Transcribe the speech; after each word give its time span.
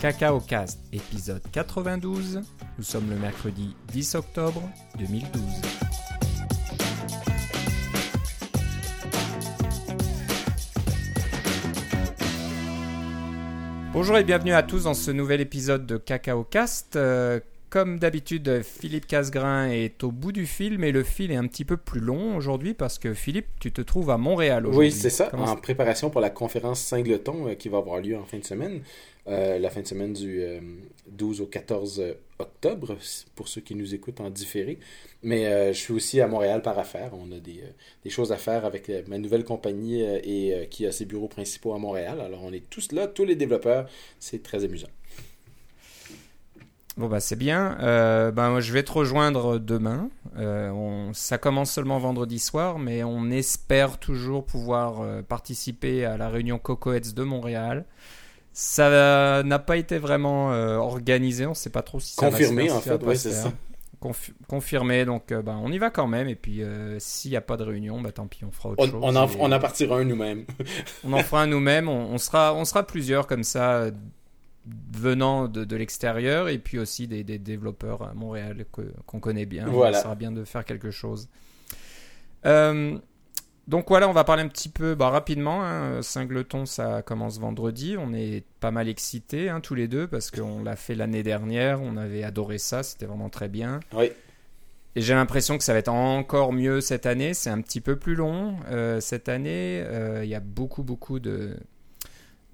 Cacao 0.00 0.38
Cast, 0.38 0.78
épisode 0.92 1.42
92. 1.50 2.40
Nous 2.78 2.84
sommes 2.84 3.10
le 3.10 3.16
mercredi 3.16 3.74
10 3.88 4.14
octobre 4.14 4.62
2012. 4.96 5.42
Bonjour 13.92 14.16
et 14.18 14.22
bienvenue 14.22 14.52
à 14.52 14.62
tous 14.62 14.84
dans 14.84 14.94
ce 14.94 15.10
nouvel 15.10 15.40
épisode 15.40 15.84
de 15.84 15.96
Cacao 15.96 16.44
Cast. 16.44 16.94
Euh, 16.94 17.40
comme 17.70 17.98
d'habitude, 17.98 18.62
Philippe 18.62 19.06
Casgrain 19.06 19.68
est 19.68 20.02
au 20.02 20.10
bout 20.10 20.32
du 20.32 20.46
fil, 20.46 20.78
mais 20.78 20.90
le 20.90 21.02
fil 21.02 21.30
est 21.30 21.36
un 21.36 21.46
petit 21.46 21.66
peu 21.66 21.76
plus 21.76 22.00
long 22.00 22.36
aujourd'hui 22.36 22.72
parce 22.72 22.98
que 22.98 23.12
Philippe, 23.12 23.48
tu 23.60 23.72
te 23.72 23.82
trouves 23.82 24.08
à 24.08 24.16
Montréal 24.16 24.64
aujourd'hui. 24.66 24.88
Oui, 24.88 24.92
c'est 24.92 25.10
ça, 25.10 25.30
en 25.34 25.56
préparation 25.56 26.08
pour 26.08 26.22
la 26.22 26.30
conférence 26.30 26.80
Singleton 26.80 27.48
euh, 27.48 27.54
qui 27.56 27.68
va 27.68 27.78
avoir 27.78 28.00
lieu 28.00 28.16
en 28.16 28.24
fin 28.24 28.38
de 28.38 28.44
semaine, 28.44 28.80
euh, 29.28 29.58
la 29.58 29.70
fin 29.70 29.82
de 29.82 29.86
semaine 29.86 30.12
du 30.12 30.42
12 31.06 31.40
au 31.40 31.46
14 31.46 32.02
octobre, 32.38 32.96
pour 33.34 33.48
ceux 33.48 33.60
qui 33.60 33.74
nous 33.74 33.94
écoutent 33.94 34.20
en 34.20 34.30
différé. 34.30 34.78
Mais 35.22 35.72
je 35.72 35.78
suis 35.78 35.92
aussi 35.92 36.20
à 36.20 36.28
Montréal 36.28 36.62
par 36.62 36.78
affaire. 36.78 37.12
On 37.14 37.32
a 37.32 37.40
des, 37.40 38.10
choses 38.10 38.32
à 38.32 38.36
faire 38.36 38.64
avec 38.64 38.90
ma 39.08 39.18
nouvelle 39.18 39.44
compagnie 39.44 40.02
et 40.02 40.68
qui 40.70 40.86
a 40.86 40.92
ses 40.92 41.04
bureaux 41.04 41.28
principaux 41.28 41.74
à 41.74 41.78
Montréal. 41.78 42.20
Alors 42.20 42.42
on 42.44 42.52
est 42.52 42.68
tous 42.70 42.92
là, 42.92 43.06
tous 43.06 43.24
les 43.24 43.36
développeurs. 43.36 43.88
C'est 44.18 44.42
très 44.42 44.64
amusant. 44.64 44.88
Bon 46.98 47.06
bah 47.06 47.20
c'est 47.20 47.36
bien. 47.36 47.78
Euh, 47.78 48.32
moi 48.32 48.58
je 48.58 48.72
vais 48.72 48.82
te 48.82 48.90
rejoindre 48.90 49.60
demain. 49.60 50.10
Euh, 50.36 51.08
ça 51.12 51.38
commence 51.38 51.70
seulement 51.70 52.00
vendredi 52.00 52.40
soir, 52.40 52.80
mais 52.80 53.04
on 53.04 53.30
espère 53.30 53.98
toujours 53.98 54.44
pouvoir 54.44 55.00
euh, 55.00 55.22
participer 55.22 56.04
à 56.04 56.16
la 56.16 56.28
réunion 56.28 56.58
Cocoets 56.58 57.12
de 57.14 57.22
Montréal. 57.22 57.84
Ça 58.60 59.42
n'a 59.44 59.58
pas 59.60 59.76
été 59.76 59.98
vraiment 59.98 60.52
euh, 60.52 60.76
organisé, 60.76 61.46
on 61.46 61.50
ne 61.50 61.54
sait 61.54 61.70
pas 61.70 61.82
trop 61.82 62.00
si 62.00 62.14
ça 62.14 62.28
confirmé 62.28 62.68
va 62.68 62.74
se 62.74 62.80
faire, 62.80 62.96
en 62.96 62.98
fait, 62.98 63.06
ouais, 63.06 63.14
c'est 63.14 63.30
ça. 63.30 63.52
confirmé, 64.48 65.04
donc 65.04 65.32
bah, 65.32 65.56
on 65.62 65.70
y 65.70 65.78
va 65.78 65.90
quand 65.90 66.08
même. 66.08 66.28
Et 66.28 66.34
puis 66.34 66.62
s'il 66.98 67.30
n'y 67.30 67.36
a 67.36 67.40
pas 67.40 67.56
de 67.56 67.62
réunion, 67.62 68.00
bah 68.00 68.10
tant 68.10 68.26
pis, 68.26 68.44
on 68.44 68.50
fera 68.50 68.70
autre 68.70 68.84
chose. 68.84 69.00
On 69.00 69.14
en, 69.14 69.28
on 69.38 69.52
en 69.52 69.60
partira 69.60 69.98
un 69.98 70.04
nous-mêmes. 70.04 70.44
on 71.04 71.12
en 71.12 71.22
fera 71.22 71.42
un 71.42 71.46
nous-mêmes. 71.46 71.88
On, 71.88 72.12
on, 72.12 72.18
sera, 72.18 72.52
on 72.54 72.64
sera 72.64 72.84
plusieurs 72.84 73.28
comme 73.28 73.44
ça 73.44 73.90
venant 74.92 75.48
de, 75.48 75.76
l'extérieur 75.76 76.48
et 76.48 76.58
puis 76.58 76.78
aussi 76.78 77.06
des, 77.06 77.22
développeurs 77.22 78.02
à 78.02 78.14
Montréal 78.14 78.64
qu'on 79.06 79.20
connaît 79.20 79.46
bien. 79.46 79.66
Voilà. 79.66 79.96
Ça 79.98 80.04
sera 80.04 80.14
bien 80.14 80.32
de 80.32 80.44
faire 80.44 80.64
quelque 80.64 80.90
chose. 80.90 81.28
Euh, 82.46 82.98
donc 83.68 83.90
voilà, 83.90 84.08
on 84.08 84.12
va 84.12 84.24
parler 84.24 84.42
un 84.42 84.48
petit 84.48 84.70
peu 84.70 84.94
bah, 84.94 85.10
rapidement. 85.10 85.62
Hein. 85.62 86.00
Singleton, 86.00 86.64
ça 86.64 87.02
commence 87.02 87.38
vendredi. 87.38 87.96
On 87.98 88.14
est 88.14 88.42
pas 88.60 88.70
mal 88.70 88.88
excités 88.88 89.50
hein, 89.50 89.60
tous 89.60 89.74
les 89.74 89.88
deux 89.88 90.06
parce 90.06 90.30
qu'on 90.30 90.64
l'a 90.64 90.74
fait 90.74 90.94
l'année 90.94 91.22
dernière. 91.22 91.82
On 91.82 91.98
avait 91.98 92.24
adoré 92.24 92.56
ça, 92.56 92.82
c'était 92.82 93.04
vraiment 93.04 93.28
très 93.28 93.48
bien. 93.48 93.80
Oui. 93.92 94.10
Et 94.96 95.02
j'ai 95.02 95.12
l'impression 95.12 95.58
que 95.58 95.64
ça 95.64 95.74
va 95.74 95.80
être 95.80 95.92
encore 95.92 96.54
mieux 96.54 96.80
cette 96.80 97.04
année. 97.04 97.34
C'est 97.34 97.50
un 97.50 97.60
petit 97.60 97.82
peu 97.82 97.96
plus 97.96 98.14
long 98.14 98.56
euh, 98.70 99.00
cette 99.00 99.28
année. 99.28 99.82
Euh, 99.84 100.24
il 100.24 100.30
y 100.30 100.34
a 100.34 100.40
beaucoup, 100.40 100.82
beaucoup 100.82 101.20
de, 101.20 101.54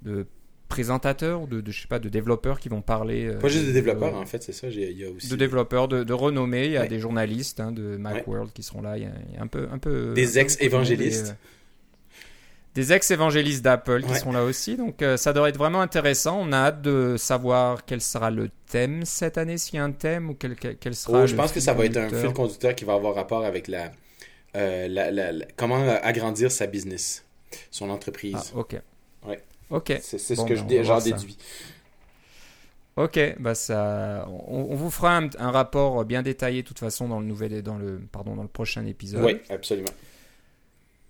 de 0.02 0.26
présentateurs 0.68 1.42
ou 1.42 1.46
de, 1.46 1.62
je 1.70 1.82
sais 1.82 1.88
pas 1.88 1.98
de 1.98 2.08
développeurs 2.08 2.58
qui 2.58 2.68
vont 2.68 2.80
parler 2.80 3.26
euh, 3.26 3.38
pas 3.38 3.48
juste 3.48 3.66
des 3.66 3.72
développeurs 3.72 4.14
en 4.16 4.26
fait 4.26 4.42
c'est 4.42 4.52
ça 4.52 4.68
il 4.68 4.98
y 4.98 5.04
a 5.04 5.10
aussi 5.10 5.28
de 5.28 5.36
développeurs 5.36 5.88
de, 5.88 6.12
renommée 6.12 6.66
il 6.66 6.72
y 6.72 6.76
a 6.76 6.86
des 6.86 7.00
journalistes 7.00 7.60
hein, 7.60 7.72
de 7.72 7.96
Macworld 7.96 8.52
qui 8.52 8.62
seront 8.62 8.82
là. 8.82 8.96
Il 8.96 9.04
y, 9.04 9.06
a, 9.06 9.42
un 9.42 9.46
peu 9.46 9.68
un 9.70 9.78
peu 9.78 10.14
des 10.14 10.38
ex 10.38 10.56
évangélistes 10.60 11.36
des, 12.74 12.92
ex 12.92 13.10
évangélistes 13.10 13.62
d'Apple 13.62 14.02
qui 14.02 14.16
sont 14.16 14.32
là 14.32 14.42
aussi. 14.42 14.76
Donc 14.76 15.00
euh, 15.00 15.16
ça 15.16 15.32
devrait 15.32 15.50
être 15.50 15.58
vraiment 15.58 15.80
intéressant. 15.80 16.40
On 16.40 16.50
a 16.52 16.56
hâte 16.56 16.82
de 16.82 17.14
savoir 17.16 17.84
quel 17.84 18.00
sera 18.00 18.32
le 18.32 18.50
thème 18.68 19.04
cette 19.04 19.38
année 19.38 19.58
s'il 19.58 19.76
y 19.76 19.78
a 19.78 19.84
un 19.84 19.92
thème 19.92 20.30
ou 20.30 20.34
quel, 20.34 20.56
quel 20.56 20.94
sera 20.97 21.22
oh, 21.22 21.26
je 21.26 21.36
pense 21.36 21.53
que 21.53 21.60
ça 21.60 21.72
va 21.72 21.84
être 21.84 21.97
un 21.97 22.08
fil 22.08 22.32
conducteur 22.32 22.74
qui 22.74 22.84
va 22.84 22.94
avoir 22.94 23.14
rapport 23.14 23.44
avec 23.44 23.69
la, 23.69 23.92
euh, 24.56 24.88
la, 24.88 25.47
comment 25.56 25.88
agrandir 26.03 26.50
sa 26.50 26.66
business 26.66 27.24
son 27.70 27.91
entreprise. 27.91 28.53
Ah, 28.53 28.58
ok. 28.58 28.76
Ouais 29.28 29.41
Ok. 29.70 29.98
C'est 30.00 30.19
ce 30.19 30.34
que 30.44 30.54
ben, 30.62 30.84
j'en 30.84 31.00
déduis. 31.00 31.36
Ok, 32.97 33.19
bah 33.41 33.56
ça, 33.56 34.25
on, 34.28 34.76
vous 34.76 34.88
fera 34.88 35.16
un, 35.16 35.50
rapport 35.50 36.04
bien 36.04 36.22
détaillé 36.22 36.62
de 36.62 36.69
toute 36.69 36.78
façon 36.78 37.08
dans 37.08 37.19
le 37.19 37.26
nouvel, 37.26 37.60
dans 37.60 37.76
le, 37.76 38.00
pardon, 38.12 38.36
dans 38.36 38.42
le 38.42 38.48
prochain 38.48 38.86
épisode. 38.86 39.24
Oui, 39.24 39.41
absolument. 39.50 39.91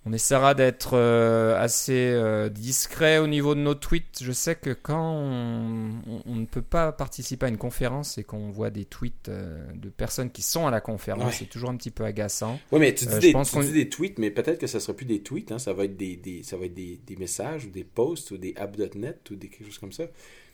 On 0.06 0.12
essaiera 0.12 0.54
d'être 0.54 0.90
euh, 0.94 1.58
assez 1.58 2.10
euh, 2.12 2.50
discret 2.50 3.16
au 3.18 3.26
niveau 3.26 3.54
de 3.54 3.60
nos 3.60 3.74
tweets. 3.74 4.22
Je 4.22 4.32
sais 4.32 4.54
que 4.54 4.70
quand 4.70 5.14
on, 5.14 6.34
ne 6.34 6.44
peut 6.44 6.62
pas 6.62 6.92
participer 6.92 7.46
à 7.46 7.48
une 7.48 7.56
conférence 7.56 8.18
et 8.18 8.24
qu'on 8.24 8.50
voit 8.50 8.68
des 8.68 8.84
tweets 8.84 9.30
euh, 9.30 9.64
de 9.74 9.88
personnes 9.88 10.30
qui 10.30 10.42
sont 10.42 10.66
à 10.66 10.70
la 10.70 10.82
conférence, 10.82 11.36
c'est 11.36 11.46
toujours 11.46 11.70
un 11.70 11.76
petit 11.76 11.90
peu 11.90 12.04
agaçant. 12.04 12.60
Oui, 12.70 12.80
mais 12.80 12.94
tu 12.94 13.06
dis, 13.06 13.18
des, 13.18 13.32
tu 13.32 13.60
dis 13.60 13.72
des, 13.72 13.88
tweets, 13.88 14.18
mais 14.18 14.30
peut-être 14.30 14.58
que 14.58 14.66
ça 14.66 14.76
ne 14.76 14.82
sera 14.82 14.94
plus 14.94 15.06
des 15.06 15.20
tweets. 15.20 15.52
Hein. 15.52 15.58
ça 15.58 15.72
va 15.72 15.84
être, 15.84 15.96
des, 15.96 16.16
des 16.16 16.42
ça 16.42 16.58
va 16.58 16.66
être 16.66 16.74
des, 16.74 17.00
des, 17.06 17.16
messages 17.16 17.64
ou 17.64 17.70
des 17.70 17.84
posts 17.84 18.30
ou 18.32 18.36
des 18.36 18.54
app.net 18.58 19.30
ou 19.30 19.36
des 19.36 19.48
quelque 19.48 19.64
chose 19.64 19.78
comme 19.78 19.92
ça. 19.92 20.04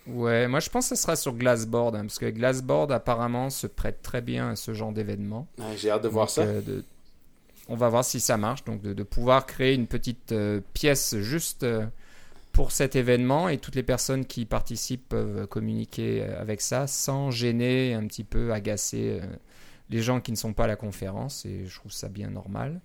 Ouais, 0.06 0.46
moi 0.46 0.60
je 0.60 0.70
pense 0.70 0.88
que 0.88 0.94
ça 0.94 1.02
sera 1.02 1.16
sur 1.16 1.34
Glassboard, 1.34 1.96
hein, 1.96 2.02
parce 2.02 2.18
que 2.18 2.30
Glassboard 2.30 2.92
apparemment 2.92 3.50
se 3.50 3.66
prête 3.66 4.00
très 4.00 4.20
bien 4.20 4.50
à 4.50 4.56
ce 4.56 4.74
genre 4.74 4.92
d'événement. 4.92 5.48
J'ai 5.76 5.90
hâte 5.90 6.04
de 6.04 6.08
voir 6.08 6.30
ça 6.30 6.46
on 7.68 7.76
va 7.76 7.88
voir 7.88 8.04
si 8.04 8.20
ça 8.20 8.36
marche. 8.36 8.64
Donc 8.64 8.82
de, 8.82 9.02
pouvoir 9.02 9.46
créer 9.46 9.74
une 9.74 9.86
petite 9.86 10.32
euh, 10.32 10.60
pièce 10.74 11.16
juste 11.18 11.62
euh, 11.62 11.86
pour 12.52 12.72
cet 12.72 12.96
événement 12.96 13.48
et 13.48 13.58
toutes 13.58 13.76
les 13.76 13.82
personnes 13.82 14.24
qui 14.24 14.44
participent 14.44 15.08
peuvent 15.08 15.46
communiquer 15.46 16.22
euh, 16.22 16.40
avec 16.40 16.60
ça 16.60 16.86
sans 16.86 17.30
gêner, 17.30 17.94
un 17.94 18.06
petit 18.06 18.24
peu 18.24 18.52
agacer 18.52 19.20
les 19.88 20.02
gens 20.02 20.20
qui 20.20 20.32
ne 20.32 20.36
sont 20.36 20.52
pas 20.52 20.64
à 20.64 20.66
la 20.66 20.76
conférence. 20.76 21.46
Et 21.46 21.66
je 21.66 21.74
trouve 21.76 21.92
ça 21.92 22.08
bien 22.08 22.30
normal. 22.30 22.80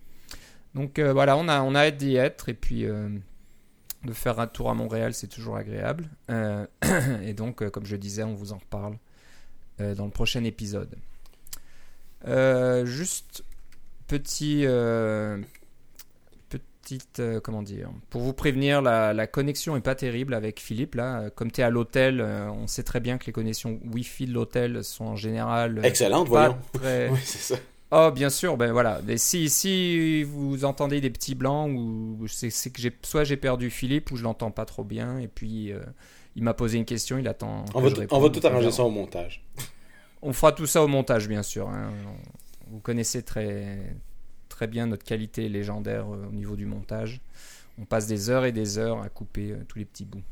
Donc 0.73 0.99
voilà, 0.99 1.37
on 1.37 1.47
a, 1.47 1.61
on 1.61 1.73
a 1.73 1.85
hâte 1.85 1.97
d'y 1.97 2.17
être 2.17 2.49
et 2.49 2.53
puis 2.53 2.83
de 2.83 4.11
faire 4.11 4.41
un 4.41 4.47
tour 4.47 4.69
à 4.69 4.73
Montréal, 4.73 5.13
c'est 5.13 5.29
toujours 5.29 5.55
agréable. 5.55 6.09
et 7.23 7.33
donc, 7.33 7.69
comme 7.69 7.85
je 7.85 7.95
disais, 7.95 8.23
on 8.23 8.33
vous 8.33 8.51
en 8.51 8.57
reparle 8.57 8.97
dans 9.79 10.03
le 10.03 10.11
prochain 10.11 10.43
épisode. 10.43 10.97
juste 12.83 13.45
petit, 14.07 14.61
euh, 14.65 15.37
petite, 16.49 17.19
euh, 17.19 17.39
comment 17.39 17.61
dire, 17.61 17.89
pour 18.09 18.21
vous 18.21 18.33
prévenir, 18.33 18.81
la, 18.81 19.13
la, 19.13 19.27
connexion 19.27 19.75
est 19.75 19.81
pas 19.81 19.95
terrible 19.95 20.33
avec 20.33 20.59
Philippe 20.59 20.95
là. 20.95 21.29
Comme 21.31 21.51
tu 21.51 21.61
es 21.61 21.63
à 21.63 21.69
l'hôtel, 21.69 22.21
euh, 22.21 22.49
on 22.51 22.67
sait 22.67 22.83
très 22.83 22.99
bien 22.99 23.17
que 23.17 23.25
les 23.25 23.31
connexions 23.31 23.79
Wi-Fi 23.91 24.27
de 24.27 24.33
l'hôtel 24.33 24.83
sont 24.83 25.05
en 25.05 25.15
général 25.15 25.81
excellentes, 25.83 26.27
voyons. 26.27 26.57
oui, 26.83 27.19
c'est 27.23 27.53
ça. 27.53 27.55
Oh, 27.91 28.11
bien 28.11 28.29
sûr, 28.29 28.57
ben 28.57 28.71
voilà. 28.71 28.99
Mais 29.05 29.17
si, 29.17 29.49
si 29.49 30.23
vous 30.23 30.65
entendez 30.65 31.01
des 31.01 31.11
petits 31.11 31.35
blancs, 31.35 31.71
ou 31.71 32.25
c'est 32.27 32.49
que 32.49 32.81
j'ai 32.81 32.91
soit 33.03 33.23
j'ai 33.23 33.37
perdu 33.37 33.69
Philippe 33.69 34.11
ou 34.11 34.17
je 34.17 34.23
l'entends 34.23 34.51
pas 34.51 34.65
trop 34.65 34.83
bien, 34.83 35.19
et 35.19 35.27
puis 35.27 35.71
il 36.35 36.43
m'a 36.43 36.53
posé 36.53 36.77
une 36.77 36.85
question, 36.85 37.17
il 37.17 37.27
attend. 37.27 37.63
On 37.73 37.81
va, 37.81 37.89
on 38.09 38.19
va 38.19 38.29
tout 38.29 38.45
arranger 38.45 38.71
ça 38.71 38.83
au 38.83 38.89
montage. 38.89 39.45
On 40.21 40.33
fera 40.33 40.51
tout 40.51 40.65
ça 40.65 40.83
au 40.83 40.87
montage, 40.87 41.27
bien 41.27 41.43
sûr. 41.43 41.69
Hein 41.69 41.91
vous 42.69 42.79
connaissez 42.79 43.23
très, 43.23 43.95
très 44.49 44.67
bien 44.67 44.87
notre 44.87 45.03
qualité 45.03 45.49
légendaire 45.49 46.05
euh, 46.13 46.27
au 46.29 46.31
niveau 46.31 46.55
du 46.55 46.65
montage. 46.65 47.21
On 47.77 47.85
passe 47.85 48.07
des 48.07 48.29
heures 48.29 48.45
et 48.45 48.51
des 48.51 48.77
heures 48.77 49.01
à 49.01 49.09
couper 49.09 49.51
euh, 49.51 49.57
tous 49.67 49.79
les 49.79 49.85
petits 49.85 50.05
bouts. 50.05 50.23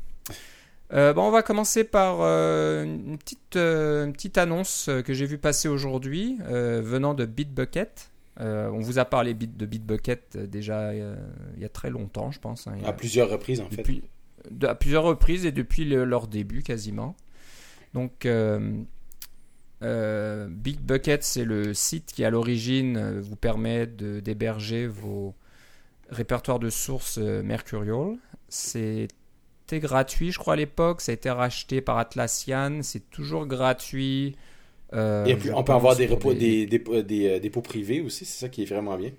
Euh, 0.92 1.12
bon, 1.12 1.24
on 1.24 1.30
va 1.30 1.42
commencer 1.42 1.84
par 1.84 2.20
une, 2.20 3.18
petite, 3.18 3.56
une 3.56 4.12
petite 4.12 4.38
annonce 4.38 4.90
que 5.04 5.12
j'ai 5.12 5.26
vu 5.26 5.38
passer 5.38 5.66
aujourd'hui 5.66 6.38
venant 6.46 7.14
de 7.14 7.24
Bitbucket. 7.24 8.10
on 8.38 8.78
vous 8.80 8.98
a 8.98 9.04
parlé 9.06 9.32
de 9.34 9.66
Bitbucket 9.66 10.36
déjà 10.36 10.94
il 10.94 11.16
y 11.58 11.64
a 11.64 11.68
très 11.70 11.90
longtemps, 11.90 12.30
je 12.30 12.38
pense. 12.38 12.66
Hein, 12.66 12.76
à 12.84 12.92
plusieurs 12.92 13.30
reprises, 13.30 13.60
en 13.60 13.70
fait. 13.70 14.02
à 14.62 14.74
plusieurs 14.74 15.04
reprises 15.04 15.46
et 15.46 15.52
depuis 15.52 15.84
leur 15.86 16.28
début 16.28 16.62
quasiment. 16.62 17.16
Donc, 17.94 18.28
euh, 19.84 20.46
Big 20.48 20.80
Bucket, 20.80 21.22
c'est 21.22 21.44
le 21.44 21.74
site 21.74 22.12
qui 22.14 22.24
à 22.24 22.30
l'origine 22.30 22.96
euh, 22.96 23.20
vous 23.20 23.36
permet 23.36 23.86
d'héberger 23.86 24.86
vos 24.86 25.34
répertoires 26.08 26.58
de 26.58 26.70
sources 26.70 27.18
euh, 27.18 27.42
Mercurial. 27.42 28.16
C'était 28.48 29.08
gratuit, 29.80 30.32
je 30.32 30.38
crois, 30.38 30.54
à 30.54 30.56
l'époque. 30.56 31.00
Ça 31.00 31.12
a 31.12 31.14
été 31.14 31.30
racheté 31.30 31.80
par 31.80 31.98
Atlassian. 31.98 32.80
C'est 32.82 33.10
toujours 33.10 33.46
gratuit. 33.46 34.36
Et 34.92 35.36
puis, 35.36 35.50
on 35.52 35.64
peut 35.64 35.72
avoir 35.72 35.96
des, 35.96 36.06
des, 36.06 36.66
des, 37.02 37.40
dépôts 37.40 37.62
privés 37.62 38.00
aussi. 38.00 38.24
C'est 38.24 38.46
ça 38.46 38.48
qui 38.48 38.62
est 38.62 38.66
vraiment 38.66 38.96
bien. 38.96 39.10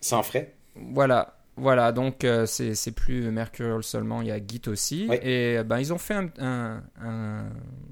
Sans 0.00 0.24
frais. 0.24 0.54
Voilà. 0.74 1.36
Voilà, 1.56 1.92
donc 1.92 2.24
euh, 2.24 2.46
c'est 2.46 2.92
plus 2.92 3.30
Mercurial 3.30 3.82
seulement, 3.82 4.22
il 4.22 4.28
y 4.28 4.30
a 4.30 4.38
Git 4.38 4.62
aussi. 4.68 5.08
Et 5.22 5.62
ben, 5.64 5.78
ils 5.78 5.92
ont 5.92 5.98
fait 5.98 6.14
un, 6.14 6.82
un, 7.00 7.50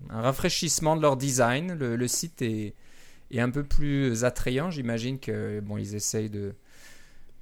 rafraîchissement 0.09 0.97
de 0.97 1.03
leur 1.03 1.17
design. 1.17 1.75
Le, 1.75 2.09
site 2.09 2.41
est, 2.41 2.75
est, 3.31 3.41
un 3.41 3.51
peu 3.51 3.63
plus 3.63 4.25
attrayant. 4.25 4.71
J'imagine 4.71 5.19
que 5.19 5.61
bon, 5.61 5.77
ils 5.77 5.95
essayent 5.95 6.31
de, 6.31 6.55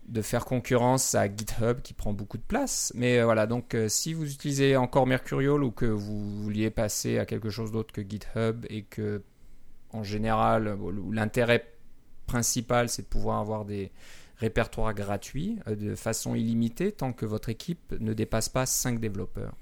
de 0.08 0.20
faire 0.20 0.44
concurrence 0.44 1.14
à 1.14 1.28
GitHub 1.28 1.82
qui 1.82 1.94
prend 1.94 2.12
beaucoup 2.12 2.36
de 2.36 2.42
place. 2.42 2.92
Mais 2.96 3.22
voilà, 3.22 3.46
donc 3.46 3.76
si 3.86 4.12
vous 4.12 4.28
utilisez 4.28 4.76
encore 4.76 5.06
Mercurial 5.06 5.62
ou 5.62 5.70
que 5.70 5.86
vous 5.86 6.42
vouliez 6.42 6.70
passer 6.70 7.18
à 7.18 7.26
quelque 7.26 7.48
chose 7.48 7.70
d'autre 7.70 7.92
que 7.92 8.02
GitHub 8.02 8.66
et 8.70 8.82
que 8.82 9.22
en 9.92 10.02
général 10.02 10.76
l'intérêt 11.12 11.72
principal 12.26 12.90
c'est 12.90 13.02
de 13.02 13.06
pouvoir 13.06 13.38
avoir 13.38 13.64
des 13.64 13.90
répertoires 14.38 14.94
gratuits 14.94 15.58
de 15.66 15.94
façon 15.94 16.34
illimitée 16.34 16.92
tant 16.92 17.12
que 17.12 17.26
votre 17.26 17.48
équipe 17.48 17.94
ne 17.98 18.12
dépasse 18.12 18.48
pas 18.48 18.66
5 18.66 19.00
développeurs. 19.00 19.54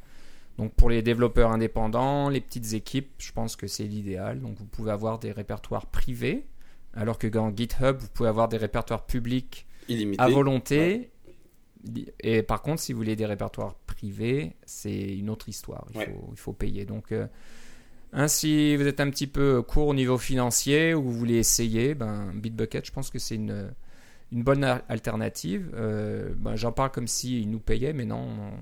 Donc 0.58 0.72
pour 0.74 0.88
les 0.88 1.02
développeurs 1.02 1.50
indépendants, 1.50 2.28
les 2.28 2.40
petites 2.40 2.72
équipes, 2.72 3.10
je 3.18 3.32
pense 3.32 3.56
que 3.56 3.66
c'est 3.66 3.84
l'idéal. 3.84 4.40
Donc 4.40 4.56
vous 4.58 4.64
pouvez 4.64 4.90
avoir 4.90 5.18
des 5.18 5.32
répertoires 5.32 5.86
privés, 5.86 6.46
alors 6.94 7.18
que 7.18 7.26
dans 7.26 7.54
GitHub, 7.54 7.96
vous 7.98 8.08
pouvez 8.08 8.28
avoir 8.28 8.48
des 8.48 8.56
répertoires 8.56 9.04
publics 9.04 9.66
à 10.18 10.28
volonté. 10.28 11.10
Et 12.20 12.42
par 12.42 12.62
contre, 12.62 12.80
si 12.80 12.92
vous 12.92 12.98
voulez 12.98 13.16
des 13.16 13.26
répertoires 13.26 13.74
privés, 13.86 14.54
c'est 14.64 15.16
une 15.16 15.30
autre 15.30 15.48
histoire. 15.48 15.86
Il, 15.94 16.00
faut, 16.00 16.28
il 16.32 16.38
faut, 16.38 16.52
payer. 16.52 16.84
Donc 16.84 17.12
euh, 17.12 17.26
ainsi, 18.12 18.76
vous 18.76 18.86
êtes 18.86 19.00
un 19.00 19.10
petit 19.10 19.26
peu 19.26 19.62
court 19.62 19.88
au 19.88 19.94
niveau 19.94 20.18
financier 20.18 20.94
ou 20.94 21.02
vous 21.02 21.12
voulez 21.12 21.36
essayer, 21.36 21.94
ben, 21.94 22.32
Bitbucket, 22.34 22.84
je 22.84 22.92
pense 22.92 23.10
que 23.10 23.18
c'est 23.18 23.36
une, 23.36 23.70
une 24.32 24.42
bonne 24.42 24.64
alternative. 24.64 25.70
Euh, 25.74 26.32
ben, 26.36 26.56
J'en 26.56 26.72
parle 26.72 26.90
comme 26.90 27.06
s'ils 27.06 27.48
nous 27.50 27.60
payaient, 27.60 27.92
mais 27.92 28.04
non, 28.04 28.52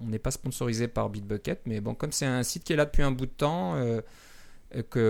on 0.00 0.06
n'est 0.06 0.18
pas 0.18 0.30
sponsorisé 0.30 0.88
par 0.88 1.10
Bitbucket, 1.10 1.62
mais 1.66 1.80
bon, 1.80 1.94
comme 1.94 2.12
c'est 2.12 2.26
un 2.26 2.42
site 2.42 2.64
qui 2.64 2.72
est 2.72 2.76
là 2.76 2.84
depuis 2.84 3.02
un 3.02 3.12
bout 3.12 3.26
de 3.26 3.30
temps, 3.30 3.74
euh, 3.76 4.00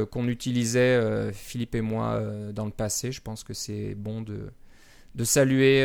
qu'on 0.07 0.29
utilisait 0.29 0.97
euh, 0.97 1.33
Philippe 1.33 1.75
et 1.75 1.81
moi 1.81 2.23
dans 2.53 2.65
le 2.65 2.71
passé, 2.71 3.13
je 3.13 3.21
pense 3.21 3.45
que 3.45 3.53
c'est 3.53 3.95
bon 3.95 4.23
de, 4.23 4.51
de 5.15 5.25
saluer 5.25 5.85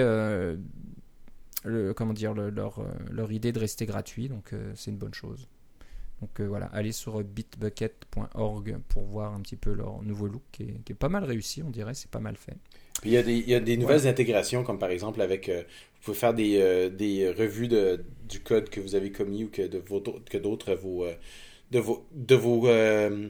comment 1.95 2.13
dire, 2.13 2.33
leur, 2.33 2.85
leur 3.11 3.31
idée 3.31 3.51
de 3.51 3.59
rester 3.59 3.85
gratuit, 3.85 4.29
donc 4.29 4.53
c'est 4.75 4.91
une 4.91 4.97
bonne 4.97 5.13
chose. 5.13 5.47
Donc 6.21 6.39
voilà, 6.39 6.67
allez 6.67 6.93
sur 6.93 7.21
bitbucket.org 7.21 8.77
pour 8.87 9.03
voir 9.03 9.33
un 9.33 9.41
petit 9.41 9.57
peu 9.57 9.73
leur 9.73 10.01
nouveau 10.03 10.27
look 10.27 10.43
qui 10.51 10.63
est 10.63 10.93
pas 10.93 11.09
mal 11.09 11.25
réussi, 11.25 11.61
on 11.61 11.69
dirait, 11.69 11.93
c'est 11.93 12.09
pas 12.09 12.19
mal 12.19 12.37
fait. 12.37 12.55
Il 13.03 13.11
y 13.11 13.17
a 13.17 13.23
des, 13.23 13.33
il 13.35 13.49
y 13.49 13.55
a 13.55 13.59
des 13.59 13.77
nouvelles 13.77 14.07
intégrations, 14.07 14.63
comme 14.63 14.79
par 14.79 14.89
exemple 14.89 15.21
avec 15.21 15.49
vous 16.05 16.11
pouvez 16.13 16.19
faire 16.19 16.33
des, 16.35 16.59
euh, 16.61 16.89
des 16.89 17.31
revues 17.31 17.67
de, 17.67 18.05
du 18.29 18.39
code 18.39 18.69
que 18.69 18.79
vous 18.79 18.93
avez 18.93 19.11
commis 19.11 19.45
ou 19.45 19.49
que 19.49 19.63
de 19.63 19.79
que 19.79 20.37
d'autres 20.37 20.75
vos 20.75 21.03
euh, 21.03 21.15
de 21.71 21.79
vos 21.79 22.05
de 22.11 22.35
vos 22.35 22.67
euh, 22.67 23.29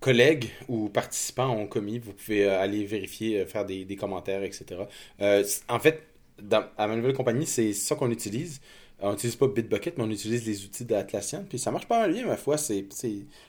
collègues 0.00 0.50
ou 0.68 0.88
participants 0.88 1.50
ont 1.50 1.66
commis. 1.66 1.98
Vous 1.98 2.12
pouvez 2.12 2.48
aller 2.48 2.84
vérifier, 2.84 3.44
faire 3.46 3.66
des, 3.66 3.84
des 3.84 3.96
commentaires, 3.96 4.44
etc. 4.44 4.82
en 5.68 5.80
fait, 5.80 6.04
dans, 6.40 6.64
à 6.78 6.86
ma 6.86 6.96
nouvelle 6.96 7.14
compagnie, 7.14 7.46
c'est 7.46 7.72
ça 7.72 7.96
qu'on 7.96 8.10
utilise. 8.10 8.60
On 9.02 9.12
n'utilise 9.12 9.36
pas 9.36 9.46
Bitbucket, 9.48 9.96
mais 9.96 10.04
on 10.04 10.10
utilise 10.10 10.46
les 10.46 10.64
outils 10.64 10.84
d'Atlassian. 10.84 11.44
Puis 11.48 11.58
ça 11.58 11.70
marche 11.70 11.86
pas 11.86 12.00
mal 12.00 12.12
bien, 12.12 12.26
ma 12.26 12.36
foi. 12.36 12.58
C'est, 12.58 12.86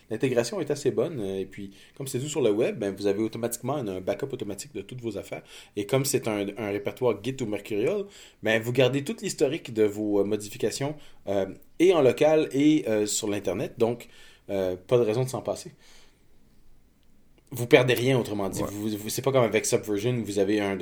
l'intégration 0.09 0.61
est 0.61 0.71
assez 0.71 0.91
bonne. 0.91 1.19
Et 1.19 1.45
puis, 1.45 1.71
comme 1.95 2.07
c'est 2.07 2.19
tout 2.19 2.27
sur 2.27 2.41
le 2.41 2.51
web, 2.51 2.79
ben, 2.79 2.95
vous 2.95 3.07
avez 3.07 3.21
automatiquement 3.21 3.75
un 3.75 4.01
backup 4.01 4.27
automatique 4.31 4.73
de 4.73 4.81
toutes 4.81 5.01
vos 5.01 5.17
affaires. 5.17 5.43
Et 5.75 5.85
comme 5.85 6.05
c'est 6.05 6.27
un, 6.27 6.45
répertoire 6.57 7.21
Git 7.23 7.35
ou 7.41 7.45
Mercurial, 7.45 8.05
ben, 8.43 8.61
vous 8.61 8.71
gardez 8.71 9.03
toute 9.03 9.21
l'historique 9.21 9.73
de 9.73 9.83
vos 9.83 10.19
euh, 10.19 10.23
modifications 10.23 10.95
euh, 11.27 11.47
et 11.79 11.93
en 11.93 12.01
local 12.01 12.47
et 12.51 12.85
euh, 12.87 13.05
sur 13.05 13.27
l'Internet. 13.27 13.73
Donc, 13.77 14.07
pas 14.47 14.97
de 14.97 15.03
raison 15.03 15.23
de 15.23 15.29
s'en 15.29 15.41
passer 15.41 15.71
vous 17.51 17.67
perdez 17.67 17.93
rien, 17.93 18.17
autrement 18.17 18.47
dit. 18.47 18.63
Vous, 18.63 19.09
c'est 19.09 19.21
pas 19.21 19.31
comme 19.31 19.43
avec 19.43 19.65
Subversion 19.65 20.13
où 20.13 20.23
vous 20.23 20.39
avez 20.39 20.61
un, 20.61 20.77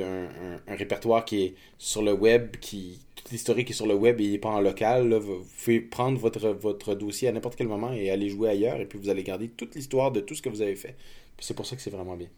répertoire 0.68 1.26
qui 1.26 1.44
est 1.44 1.56
sur 1.80 2.04
le 2.04 2.14
web, 2.14 2.58
qui 2.58 3.00
l'historique 3.32 3.70
est 3.70 3.74
sur 3.74 3.88
le 3.88 3.96
web 3.96 4.20
et 4.20 4.26
il 4.26 4.32
n'est 4.32 4.38
pas 4.38 4.50
en 4.50 4.62
local. 4.62 5.14
Vous 5.14 5.46
pouvez 5.64 5.80
prendre 5.82 6.20
votre, 6.20 6.50
votre 6.50 6.96
dossier 6.96 7.28
à 7.28 7.32
n'importe 7.32 7.56
quel 7.56 7.68
moment 7.68 7.92
et 7.94 8.10
aller 8.10 8.30
jouer 8.30 8.50
ailleurs, 8.50 8.80
et 8.80 8.86
puis 8.86 9.00
vous 9.00 9.10
allez 9.10 9.24
garder 9.24 9.50
toute 9.50 9.76
l'histoire 9.76 10.12
de 10.12 10.20
tout 10.20 10.36
ce 10.36 10.42
que 10.42 10.50
vous 10.50 10.62
avez 10.62 10.76
fait. 10.76 10.96
c'est 11.40 11.54
pour 11.54 11.66
ça 11.66 11.76
que 11.76 11.82
c'est 11.82 11.90
vraiment 11.90 12.16
bien. 12.16 12.30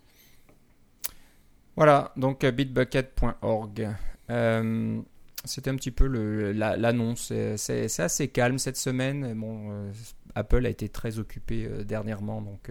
Voilà, 1.75 2.11
donc 2.17 2.43
euh, 2.43 2.51
bitbucket.org. 2.51 3.89
Euh, 4.29 5.01
c'était 5.45 5.69
un 5.69 5.75
petit 5.75 5.91
peu 5.91 6.05
l'annonce. 6.53 7.33
c'est, 7.55 7.99
assez 7.99 8.27
calme 8.27 8.59
cette 8.59 8.77
semaine. 8.77 9.33
Bon, 9.33 9.71
euh, 9.71 9.91
Apple 10.35 10.65
a 10.65 10.69
été 10.69 10.89
très 10.89 11.17
occupé 11.17 11.67
dernièrement, 11.83 12.41
donc 12.41 12.69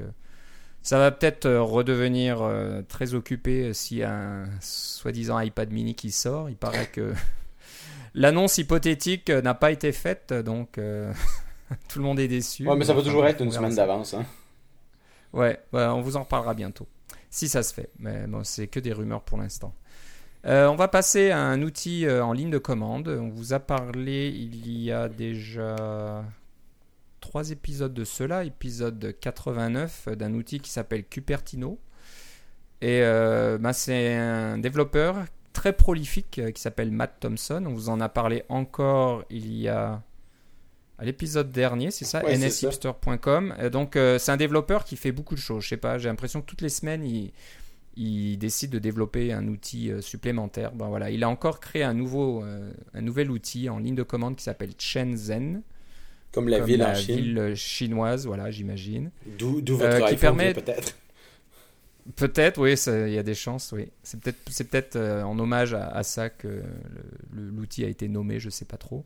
ça 0.82 0.98
va 0.98 1.10
peut-être 1.10 1.50
redevenir 1.50 2.48
très 2.88 3.14
occupé 3.14 3.72
a 4.02 4.12
un 4.12 4.60
soi-disant 4.60 5.40
iPad 5.40 5.72
mini 5.72 5.94
qui 5.94 6.12
sort. 6.12 6.48
Il 6.48 6.56
paraît 6.56 6.86
que 6.86 7.12
l'annonce 8.14 8.58
hypothétique 8.58 9.30
n'a 9.30 9.54
pas 9.54 9.70
été 9.70 9.92
faite, 9.92 10.32
donc 10.32 10.72
tout 11.88 11.98
le 11.98 12.04
monde 12.04 12.20
est 12.20 12.28
déçu. 12.28 12.66
Ouais, 12.66 12.76
mais 12.76 12.84
ça 12.84 12.94
va 12.94 13.02
toujours 13.02 13.26
être 13.26 13.42
une 13.42 13.52
semaine 13.52 13.74
d'avance. 13.74 14.14
Hein. 14.14 14.24
Ouais, 15.32 15.60
on 15.72 16.00
vous 16.00 16.16
en 16.16 16.22
reparlera 16.22 16.54
bientôt. 16.54 16.88
Si 17.30 17.48
ça 17.48 17.62
se 17.62 17.72
fait. 17.72 17.90
Mais 17.98 18.26
bon, 18.26 18.42
c'est 18.42 18.66
que 18.66 18.80
des 18.80 18.92
rumeurs 18.92 19.22
pour 19.22 19.38
l'instant. 19.38 19.74
on 20.44 20.74
va 20.74 20.88
passer 20.88 21.30
à 21.30 21.38
un 21.38 21.62
outil 21.62 22.08
en 22.10 22.32
ligne 22.32 22.50
de 22.50 22.58
commande. 22.58 23.08
On 23.08 23.28
vous 23.28 23.52
a 23.52 23.60
parlé 23.60 24.28
il 24.28 24.68
y 24.82 24.90
a 24.90 25.08
déjà 25.08 26.24
trois 27.20 27.50
épisodes 27.50 27.94
de 27.94 28.04
cela, 28.04 28.44
épisode 28.44 29.14
89 29.20 30.08
d'un 30.16 30.34
outil 30.34 30.60
qui 30.60 30.70
s'appelle 30.70 31.04
Cupertino. 31.04 31.78
Et 32.80 33.02
euh, 33.02 33.58
bah, 33.58 33.72
c'est 33.72 34.16
un 34.16 34.58
développeur 34.58 35.24
très 35.60 35.74
prolifique 35.74 36.38
euh, 36.38 36.52
qui 36.52 36.62
s'appelle 36.62 36.90
Matt 36.90 37.20
Thompson. 37.20 37.62
On 37.66 37.74
vous 37.74 37.90
en 37.90 38.00
a 38.00 38.08
parlé 38.08 38.44
encore 38.48 39.24
il 39.28 39.52
y 39.54 39.68
a 39.68 40.02
à 40.96 41.04
l'épisode 41.04 41.52
dernier, 41.52 41.90
c'est 41.90 42.06
ça, 42.06 42.22
nshipster.com. 42.22 43.54
Donc 43.70 43.96
euh, 43.96 44.18
c'est 44.18 44.32
un 44.32 44.38
développeur 44.38 44.84
qui 44.84 44.96
fait 44.96 45.12
beaucoup 45.12 45.34
de 45.34 45.40
choses. 45.40 45.64
Je 45.64 45.68
sais 45.68 45.76
pas, 45.76 45.98
j'ai 45.98 46.08
l'impression 46.08 46.40
que 46.40 46.46
toutes 46.46 46.62
les 46.62 46.70
semaines 46.70 47.04
il, 47.04 47.32
il, 47.94 48.38
décide 48.38 48.70
de 48.70 48.78
développer 48.78 49.34
un 49.34 49.48
outil 49.48 49.92
supplémentaire. 50.00 50.72
Ben 50.72 50.88
voilà, 50.88 51.10
il 51.10 51.24
a 51.24 51.28
encore 51.28 51.60
créé 51.60 51.82
un 51.82 51.92
nouveau, 51.92 52.42
un 52.94 53.02
nouvel 53.02 53.30
outil 53.30 53.68
en 53.68 53.80
ligne 53.80 53.94
de 53.94 54.02
commande 54.02 54.36
qui 54.36 54.44
s'appelle 54.44 54.72
Shenzhen. 54.78 55.62
Comme 56.32 56.48
la 56.48 56.60
ville 56.60 56.82
en 56.82 56.94
Chine. 56.94 57.16
ville 57.16 57.52
chinoise, 57.54 58.26
voilà, 58.26 58.50
j'imagine. 58.50 59.10
D'où 59.38 59.60
votre 59.66 59.84
euh, 59.84 60.08
qui 60.08 60.16
permet 60.16 60.54
peut-être. 60.54 60.96
Peut-être, 62.16 62.58
oui, 62.60 62.74
il 62.74 63.12
y 63.12 63.18
a 63.18 63.22
des 63.22 63.34
chances, 63.34 63.72
oui. 63.72 63.90
C'est 64.02 64.20
peut-être 64.20 64.96
euh, 64.96 65.22
en 65.22 65.38
hommage 65.38 65.74
à, 65.74 66.02
ça 66.02 66.30
que 66.30 66.62
l'outil 67.32 67.84
a 67.84 67.88
été 67.88 68.08
nommé, 68.08 68.40
je 68.40 68.46
ne 68.46 68.50
sais 68.50 68.64
pas 68.64 68.76
trop. 68.76 69.04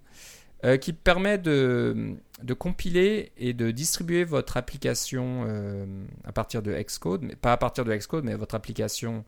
Euh, 0.64 0.78
qui 0.78 0.94
permet 0.94 1.36
de, 1.36 2.16
compiler 2.58 3.32
et 3.36 3.52
de 3.52 3.70
distribuer 3.70 4.24
votre 4.24 4.56
application 4.56 5.46
à 6.24 6.32
partir 6.32 6.62
de 6.62 6.72
Xcode, 6.72 7.22
mais 7.22 7.36
pas 7.36 7.52
à 7.52 7.56
partir 7.56 7.84
de 7.84 7.94
Xcode, 7.94 8.24
mais 8.24 8.34
votre 8.34 8.54
application 8.54 9.24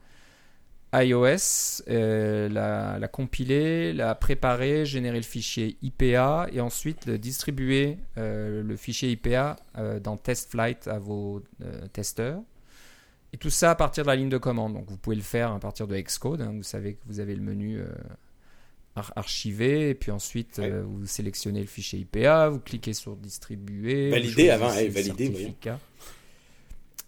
iOS, 0.95 1.83
euh, 1.89 2.49
la, 2.49 3.09
compiler, 3.09 3.93
la 3.93 4.15
préparer, 4.15 4.85
générer 4.85 5.17
le 5.17 5.23
fichier 5.23 5.77
IPA 5.83 6.49
et 6.53 6.61
ensuite 6.61 7.09
distribuer 7.11 7.99
euh, 8.19 8.63
le 8.63 8.77
fichier 8.77 9.11
IPA 9.11 9.57
euh, 9.79 10.01
dans 10.01 10.17
TestFlight 10.17 10.89
à 10.89 10.99
vos 10.99 11.43
testeurs. 11.93 12.41
Et 13.33 13.37
tout 13.39 13.51
ça 13.51 13.73
à 13.73 13.75
partir 13.75 14.05
de 14.05 14.09
la 14.09 14.17
ligne 14.17 14.29
de 14.29 14.39
commande. 14.39 14.75
Donc 14.75 14.89
vous 14.89 14.97
pouvez 14.97 15.17
le 15.17 15.23
faire 15.23 15.53
à 15.53 15.61
partir 15.61 15.87
de 15.87 15.99
Xcode. 15.99 16.41
Hein. 16.41 16.53
Vous 16.57 16.63
savez 16.63 16.95
que 16.95 17.01
vous 17.07 17.21
avez 17.21 17.35
le 17.35 17.43
menu 17.43 17.81
archivé 19.15 19.91
et 19.91 19.95
puis 19.95 20.11
ensuite 20.11 20.59
vous 20.59 21.07
sélectionnez 21.07 21.61
le 21.61 21.67
fichier 21.67 21.99
IPA, 21.99 22.49
vous 22.49 22.61
cliquez 22.61 22.95
sur 22.95 23.15
distribuer. 23.17 24.11
Valider 24.11 24.49
avant, 24.51 24.69
valider 24.69 25.55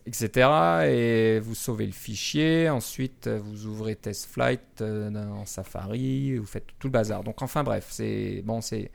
etc. 0.08 0.48
Et 0.86 1.40
vous 1.40 1.54
sauvez 1.54 1.86
le 1.86 1.92
fichier. 1.92 2.68
Ensuite, 2.68 3.28
vous 3.28 3.66
ouvrez 3.66 3.94
TestFlight 3.94 4.80
euh, 4.80 5.10
dans 5.10 5.44
Safari. 5.44 6.36
Vous 6.36 6.46
faites 6.46 6.66
tout 6.78 6.88
le 6.88 6.92
bazar. 6.92 7.22
Donc, 7.22 7.42
enfin, 7.42 7.62
bref, 7.62 7.86
c'est 7.90 8.42
bon, 8.44 8.60
c'est 8.60 8.90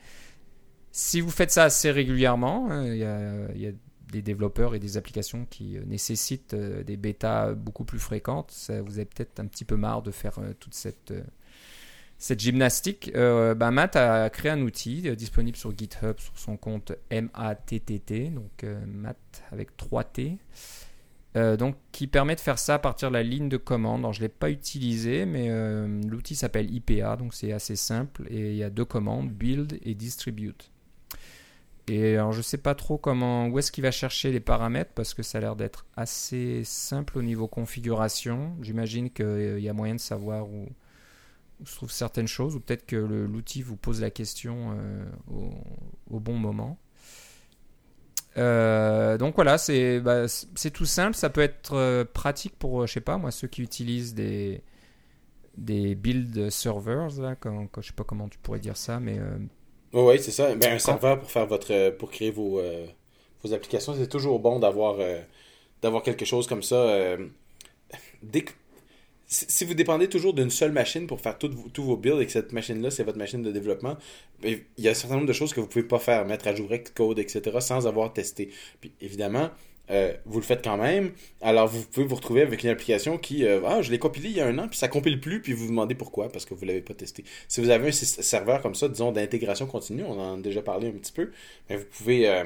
si 0.92 1.22
vous 1.22 1.32
faites 1.32 1.51
ça 1.51 1.63
assez 1.63 1.89
régulièrement, 1.89 2.68
hein, 2.70 2.86
il 2.86 2.98
y, 2.98 3.68
a, 3.68 3.72
des 4.13 4.22
développeurs 4.22 4.75
et 4.75 4.79
des 4.79 4.98
applications 4.98 5.46
qui 5.50 5.77
euh, 5.77 5.84
nécessitent 5.86 6.53
euh, 6.53 6.84
des 6.84 6.98
bêtas 6.98 7.53
beaucoup 7.53 7.84
plus 7.84 8.00
fréquentes. 8.00 8.51
Ça, 8.51 8.82
vous 8.82 9.00
avez 9.00 9.05
peut-être 9.05 9.39
un 9.39 9.46
petit 9.46 9.65
peu 9.65 9.75
marre 9.75 10.01
de 10.01 10.12
faire 10.12 10.39
toute 10.60 10.74
cette 10.74 11.13
gymnastique, 12.39 13.12
ben, 13.13 13.72
Matt 13.72 13.98
a 13.98 14.29
créé 14.29 14.50
un 14.50 14.62
outil 14.62 15.13
disponible 15.15 15.58
sur 15.58 15.77
GitHub 15.77 16.17
sur 16.20 16.38
son 16.38 16.55
compte 16.55 16.93
MATTT, 17.12 18.34
donc 18.34 18.65
Matt 18.88 19.43
avec 19.51 19.75
3 19.75 20.05
T. 20.05 20.38
Euh, 21.36 21.58
donc, 21.58 21.75
qui 21.91 22.05
permet 22.05 22.36
de 22.36 22.39
faire 22.39 22.60
ça 22.60 22.75
à 22.75 22.79
partir 22.79 23.10
de 23.10 23.13
la 23.15 23.24
ligne 23.24 23.50
de 23.50 23.58
commande. 23.58 24.01
Je 24.13 24.20
ne 24.20 24.25
l'ai 24.25 24.29
pas 24.29 24.51
utilisé, 24.51 25.25
mais 25.25 25.48
euh, 25.50 26.01
l'outil 26.08 26.36
s'appelle 26.36 26.72
IPA, 26.74 27.15
donc 27.15 27.34
c'est 27.34 27.51
assez 27.51 27.75
simple. 27.75 28.27
Et 28.29 28.51
il 28.51 28.55
y 28.55 28.63
a 28.63 28.70
deux 28.70 28.86
commandes, 28.86 29.29
build 29.29 29.79
et 29.84 29.96
distribute. 29.96 30.72
Et 31.87 32.15
alors, 32.15 32.31
je 32.31 32.37
ne 32.37 32.43
sais 32.43 32.57
pas 32.57 32.75
trop 32.75 32.97
comment, 32.97 33.47
où 33.47 33.59
est-ce 33.59 33.71
qu'il 33.71 33.83
va 33.83 33.91
chercher 33.91 34.31
les 34.31 34.39
paramètres, 34.39 34.91
parce 34.95 35.13
que 35.13 35.21
ça 35.21 35.39
a 35.39 35.41
l'air 35.41 35.55
d'être 35.55 35.85
assez 35.97 36.63
simple 36.63 37.17
au 37.17 37.21
niveau 37.21 37.47
configuration. 37.47 38.55
J'imagine 38.61 39.09
qu'il 39.09 39.59
y 39.59 39.67
a 39.67 39.73
moyen 39.73 39.95
de 39.95 39.99
savoir 39.99 40.47
où, 40.47 40.69
se 41.65 41.75
trouvent 41.75 41.91
certaines 41.91 42.27
choses, 42.27 42.55
ou 42.55 42.61
peut-être 42.61 42.85
que 42.85 42.95
l'outil 42.95 43.61
vous 43.61 43.75
pose 43.75 44.01
la 44.01 44.11
question 44.11 44.77
au, 46.09 46.19
bon 46.19 46.37
moment. 46.37 46.77
donc 48.35 49.35
voilà, 49.35 49.57
bah, 50.01 50.27
c'est 50.27 50.71
tout 50.71 50.85
simple. 50.85 51.17
Ça 51.17 51.29
peut 51.29 51.41
être 51.41 52.03
pratique 52.13 52.57
pour, 52.57 52.87
je 52.87 52.93
sais 52.93 53.01
pas, 53.01 53.17
moi, 53.17 53.31
ceux 53.31 53.49
qui 53.49 53.61
utilisent 53.61 54.15
des, 54.15 54.61
build 55.57 56.49
servers, 56.49 57.19
là, 57.19 57.35
quand, 57.35 57.67
je 57.81 57.87
sais 57.87 57.93
pas 57.93 58.05
comment 58.05 58.29
tu 58.29 58.37
pourrais 58.39 58.59
dire 58.59 58.77
ça, 58.77 59.01
mais. 59.01 59.19
Oui, 59.93 60.19
c'est 60.19 60.31
ça. 60.31 60.55
Ben, 60.55 60.73
un 60.73 60.79
serveur 60.79 61.19
pour 61.19 61.29
faire 61.29 61.45
votre, 61.45 61.91
pour 61.91 62.09
créer 62.12 62.31
vos, 62.31 62.62
vos 63.43 63.53
applications, 63.53 63.93
c'est 63.95 64.07
toujours 64.07 64.39
bon 64.39 64.59
d'avoir 64.59 64.97
d'avoir 65.83 66.01
quelque 66.01 66.25
chose 66.25 66.47
comme 66.47 66.63
ça. 66.63 66.75
Euh, 66.75 67.17
si 69.27 69.65
vous 69.65 69.73
dépendez 69.73 70.07
toujours 70.09 70.33
d'une 70.33 70.50
seule 70.50 70.71
machine 70.71 71.07
pour 71.07 71.19
faire 71.19 71.38
tous 71.38 71.83
vos 71.83 71.97
builds 71.97 72.21
et 72.21 72.25
que 72.25 72.31
cette 72.31 72.51
machine-là, 72.51 72.91
c'est 72.91 73.03
votre 73.03 73.17
machine 73.17 73.41
de 73.41 73.51
développement, 73.51 73.97
ben, 74.41 74.59
il 74.77 74.83
y 74.83 74.88
a 74.88 74.91
un 74.91 74.95
certain 74.95 75.15
nombre 75.15 75.27
de 75.27 75.33
choses 75.33 75.53
que 75.53 75.59
vous 75.59 75.67
ne 75.67 75.71
pouvez 75.71 75.88
pas 75.88 76.00
faire, 76.00 76.25
mettre 76.25 76.47
à 76.47 76.55
jour 76.55 76.69
code, 76.95 77.19
etc., 77.19 77.41
sans 77.59 77.88
avoir 77.88 78.13
testé. 78.13 78.50
Puis 78.79 78.91
évidemment, 79.01 79.50
euh, 79.89 80.13
vous 80.25 80.39
le 80.39 80.45
faites 80.45 80.63
quand 80.63 80.77
même. 80.77 81.11
Alors, 81.41 81.67
vous 81.67 81.83
pouvez 81.83 82.05
vous 82.05 82.15
retrouver 82.15 82.41
avec 82.41 82.63
une 82.63 82.69
application 82.69 83.17
qui, 83.17 83.45
euh, 83.45 83.61
ah, 83.65 83.81
je 83.81 83.91
l'ai 83.91 83.99
compilé 83.99 84.29
il 84.29 84.35
y 84.35 84.41
a 84.41 84.47
un 84.47 84.57
an, 84.57 84.67
puis 84.67 84.77
ça 84.77 84.87
compile 84.87 85.19
plus, 85.19 85.41
puis 85.41 85.53
vous 85.53 85.63
vous 85.63 85.69
demandez 85.69 85.95
pourquoi, 85.95 86.29
parce 86.29 86.45
que 86.45 86.53
vous 86.53 86.61
ne 86.61 86.67
l'avez 86.67 86.81
pas 86.81 86.93
testé. 86.93 87.23
Si 87.47 87.61
vous 87.61 87.69
avez 87.69 87.89
un 87.89 87.91
serveur 87.91 88.61
comme 88.61 88.75
ça, 88.75 88.87
disons, 88.87 89.11
d'intégration 89.11 89.65
continue, 89.65 90.03
on 90.03 90.19
en 90.19 90.39
a 90.39 90.41
déjà 90.41 90.61
parlé 90.61 90.87
un 90.87 90.91
petit 90.91 91.11
peu, 91.11 91.31
mais 91.69 91.77
vous 91.77 91.85
pouvez 91.85 92.43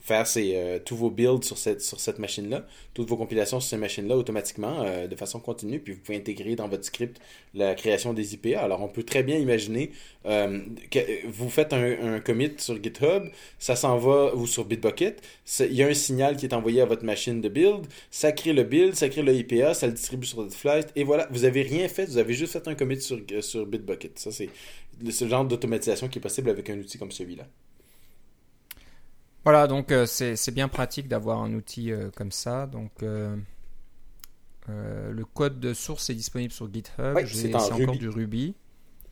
faire 0.00 0.26
euh, 0.36 0.78
tous 0.84 0.96
vos 0.96 1.10
builds 1.10 1.44
sur 1.44 1.58
cette, 1.58 2.18
machine-là, 2.18 2.66
toutes 2.94 3.08
vos 3.08 3.16
compilations 3.16 3.60
sur 3.60 3.70
cette 3.70 3.80
machine-là 3.80 4.16
automatiquement 4.16 4.82
euh, 4.82 5.06
de 5.06 5.14
façon 5.14 5.40
continue, 5.40 5.78
puis 5.78 5.92
vous 5.92 6.00
pouvez 6.00 6.18
intégrer 6.18 6.56
dans 6.56 6.68
votre 6.68 6.84
script 6.84 7.20
la 7.54 7.74
création 7.74 8.14
des 8.14 8.34
IPA. 8.34 8.60
Alors 8.60 8.82
on 8.82 8.88
peut 8.88 9.02
très 9.02 9.22
bien 9.22 9.36
imaginer 9.36 9.92
euh, 10.26 10.60
que 10.90 11.26
vous 11.26 11.50
faites 11.50 11.72
un, 11.72 12.20
commit 12.20 12.52
sur 12.58 12.82
GitHub, 12.82 13.24
ça 13.58 13.76
s'en 13.76 13.98
va, 13.98 14.32
sur 14.46 14.64
Bitbucket, 14.64 15.20
il 15.60 15.74
y 15.74 15.82
a 15.82 15.86
un 15.86 15.94
signal 15.94 16.36
qui 16.36 16.46
est 16.46 16.54
envoyé 16.54 16.80
à 16.80 16.86
votre 16.86 17.04
machine 17.04 17.40
de 17.40 17.48
build, 17.48 17.86
ça 18.10 18.32
crée 18.32 18.52
le 18.52 18.64
build, 18.64 18.94
ça 18.94 19.08
crée 19.08 19.22
le 19.22 19.34
IPA, 19.34 19.74
ça 19.74 19.86
le 19.86 19.92
distribue 19.92 20.26
sur 20.26 20.42
votre 20.42 20.54
flight, 20.54 20.88
et 20.96 21.04
voilà, 21.04 21.28
vous 21.30 21.44
avez 21.44 21.62
rien 21.62 21.88
fait, 21.88 22.06
vous 22.06 22.18
avez 22.18 22.34
juste 22.34 22.52
fait 22.52 22.66
un 22.68 22.74
commit 22.74 23.00
sur, 23.00 23.18
sur 23.40 23.66
Bitbucket. 23.66 24.18
Ça, 24.18 24.32
c'est 24.32 24.48
ce 25.10 25.28
genre 25.28 25.44
d'automatisation 25.44 26.08
qui 26.08 26.18
est 26.18 26.22
possible 26.22 26.50
avec 26.50 26.68
un 26.70 26.78
outil 26.78 26.98
comme 26.98 27.12
celui-là. 27.12 27.46
Voilà, 29.44 29.66
donc 29.66 29.90
euh, 29.90 30.04
c'est 30.06 30.54
bien 30.54 30.68
pratique 30.68 31.08
d'avoir 31.08 31.42
un 31.42 31.54
outil 31.54 31.92
euh, 31.92 32.10
comme 32.14 32.30
ça. 32.30 32.66
Donc 32.66 33.02
euh, 33.02 33.36
le 34.68 35.24
code 35.24 35.60
de 35.60 35.72
source 35.72 36.10
est 36.10 36.14
disponible 36.14 36.52
sur 36.52 36.72
GitHub. 36.72 37.18
c'est 37.26 37.54
encore 37.54 37.96
du 37.96 38.08
Ruby. 38.08 38.54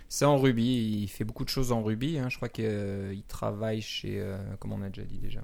C'est 0.09 0.25
en 0.25 0.39
Ruby. 0.39 1.03
Il 1.03 1.09
fait 1.09 1.25
beaucoup 1.25 1.45
de 1.45 1.51
choses 1.51 1.73
en 1.73 1.83
Ruby. 1.83 2.19
Hein. 2.19 2.29
Je 2.29 2.37
crois 2.37 2.49
qu'il 2.49 3.23
travaille 3.27 3.81
chez. 3.81 4.23
comment 4.59 4.77
on 4.77 4.83
a 4.83 4.89
déjà 4.89 5.07
dit 5.07 5.19
déjà 5.19 5.41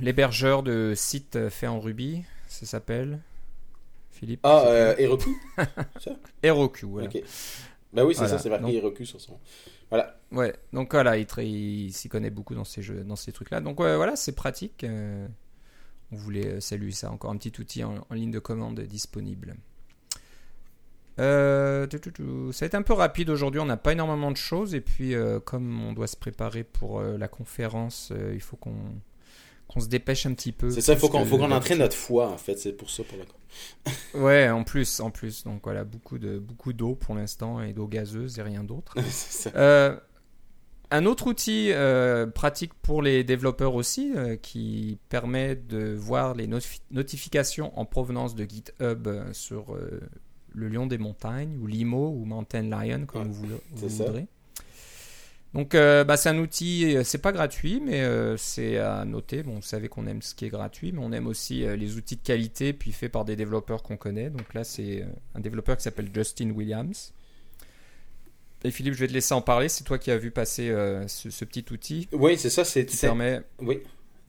L'hébergeur 0.00 0.62
de 0.62 0.92
sites 0.94 1.48
fait 1.48 1.66
en 1.66 1.80
Ruby. 1.80 2.22
Ça 2.46 2.66
s'appelle. 2.66 3.20
Philippe 4.10 4.40
Ah, 4.44 4.94
Heroku 4.98 5.36
Heroku, 6.42 6.86
voilà. 6.86 7.08
Ben 7.92 8.04
oui, 8.04 8.14
c'est 8.14 8.28
ça, 8.28 8.38
c'est 8.38 8.48
marqué 8.48 8.76
Heroku 8.76 9.04
sur 9.04 9.20
son. 9.20 9.38
Voilà. 9.92 10.16
Ouais, 10.30 10.54
donc 10.72 10.92
voilà, 10.92 11.18
il, 11.18 11.92
s'y 11.92 12.08
connaît 12.08 12.30
beaucoup 12.30 12.54
dans 12.54 12.64
ces 12.64 12.80
jeux, 12.80 13.04
dans 13.04 13.14
ces 13.14 13.30
trucs-là. 13.30 13.60
Donc 13.60 13.76
voilà, 13.76 14.16
c'est 14.16 14.32
pratique. 14.32 14.84
Euh, 14.84 15.28
on 16.10 16.16
voulait 16.16 16.46
euh, 16.46 16.60
saluer 16.60 16.92
ça, 16.92 17.10
encore 17.10 17.30
un 17.30 17.36
petit 17.36 17.52
outil 17.60 17.84
en, 17.84 18.02
ligne 18.10 18.30
de 18.30 18.38
commande 18.38 18.80
disponible. 18.80 19.54
Euh, 21.18 21.86
ça 21.90 22.64
va 22.64 22.66
être 22.66 22.74
un 22.74 22.80
peu 22.80 22.94
rapide 22.94 23.28
aujourd'hui, 23.28 23.60
on 23.60 23.66
n'a 23.66 23.76
pas 23.76 23.92
énormément 23.92 24.30
de 24.30 24.36
choses 24.38 24.74
et 24.74 24.80
puis 24.80 25.14
comme 25.44 25.84
on 25.84 25.92
doit 25.92 26.06
se 26.06 26.16
préparer 26.16 26.64
pour 26.64 27.02
la 27.02 27.28
conférence, 27.28 28.14
il 28.32 28.40
faut 28.40 28.56
qu'on 28.56 28.94
qu'on 29.72 29.80
se 29.80 29.88
dépêche 29.88 30.26
un 30.26 30.34
petit 30.34 30.52
peu. 30.52 30.70
C'est 30.70 30.80
ça, 30.80 30.92
il 30.92 30.98
faut 30.98 31.08
qu'on 31.08 31.24
qu'on 31.24 31.50
entraîne 31.50 31.78
notre 31.78 31.96
foi 31.96 32.28
en 32.28 32.38
fait, 32.38 32.58
c'est 32.58 32.72
pour 32.72 32.90
ça 32.90 33.02
pour 33.04 33.18
Ouais, 34.22 34.48
en 34.48 34.64
plus, 34.64 35.00
en 35.00 35.10
plus. 35.10 35.44
Donc 35.44 35.60
voilà, 35.64 35.84
beaucoup 35.84 36.18
de 36.18 36.38
beaucoup 36.38 36.72
d'eau 36.72 36.94
pour 36.94 37.14
l'instant 37.14 37.62
et 37.62 37.72
d'eau 37.72 37.86
gazeuse 37.86 38.38
et 38.38 38.42
rien 38.42 38.64
d'autre. 38.64 38.94
euh, 39.56 39.96
un 40.92 41.06
autre 41.06 41.26
outil 41.26 41.72
euh, 41.72 42.26
pratique 42.26 42.74
pour 42.74 43.00
les 43.00 43.24
développeurs 43.24 43.74
aussi, 43.74 44.12
euh, 44.14 44.36
qui 44.36 44.98
permet 45.08 45.56
de 45.56 45.94
voir 45.94 46.34
les 46.34 46.46
notifications 46.90 47.76
en 47.78 47.86
provenance 47.86 48.34
de 48.34 48.44
GitHub 48.44 49.06
euh, 49.06 49.32
sur 49.32 49.74
le 50.54 50.68
Lion 50.68 50.86
des 50.86 50.98
Montagnes, 50.98 51.56
ou 51.60 51.66
Limo, 51.66 52.10
ou 52.10 52.26
Mountain 52.26 52.64
Lion, 52.64 53.06
comme 53.06 53.30
vous, 53.32 53.46
vous 53.72 53.88
voudrez. 53.88 54.26
Donc, 55.54 55.74
euh, 55.74 56.02
bah, 56.02 56.16
c'est 56.16 56.30
un 56.30 56.38
outil, 56.38 56.96
euh, 56.96 57.04
c'est 57.04 57.18
pas 57.18 57.32
gratuit, 57.32 57.80
mais 57.84 58.00
euh, 58.00 58.36
c'est 58.38 58.78
à 58.78 59.04
noter. 59.04 59.42
Bon, 59.42 59.56
vous 59.56 59.62
savez 59.62 59.88
qu'on 59.88 60.06
aime 60.06 60.22
ce 60.22 60.34
qui 60.34 60.46
est 60.46 60.48
gratuit, 60.48 60.92
mais 60.92 61.00
on 61.02 61.12
aime 61.12 61.26
aussi 61.26 61.66
les 61.76 61.96
outils 61.96 62.16
de 62.16 62.22
qualité, 62.22 62.72
puis 62.72 62.92
faits 62.92 63.12
par 63.12 63.24
des 63.24 63.36
développeurs 63.36 63.82
qu'on 63.82 63.98
connaît. 63.98 64.30
Donc 64.30 64.54
là, 64.54 64.64
c'est 64.64 65.04
un 65.34 65.40
développeur 65.40 65.76
qui 65.76 65.82
s'appelle 65.82 66.08
Justin 66.14 66.50
Williams. 66.50 67.12
Et 68.64 68.70
Philippe, 68.70 68.94
je 68.94 69.00
vais 69.00 69.08
te 69.08 69.12
laisser 69.12 69.34
en 69.34 69.42
parler. 69.42 69.68
C'est 69.68 69.84
toi 69.84 69.98
qui 69.98 70.10
as 70.10 70.16
vu 70.16 70.30
passer 70.30 70.68
ce, 71.08 71.44
petit 71.44 71.64
outil. 71.72 72.08
Oui, 72.12 72.38
c'est 72.38 72.50
ça. 72.50 72.64
C'est, 72.64 72.86
qui 72.86 72.96
permet. 72.96 73.42
Oui. 73.60 73.80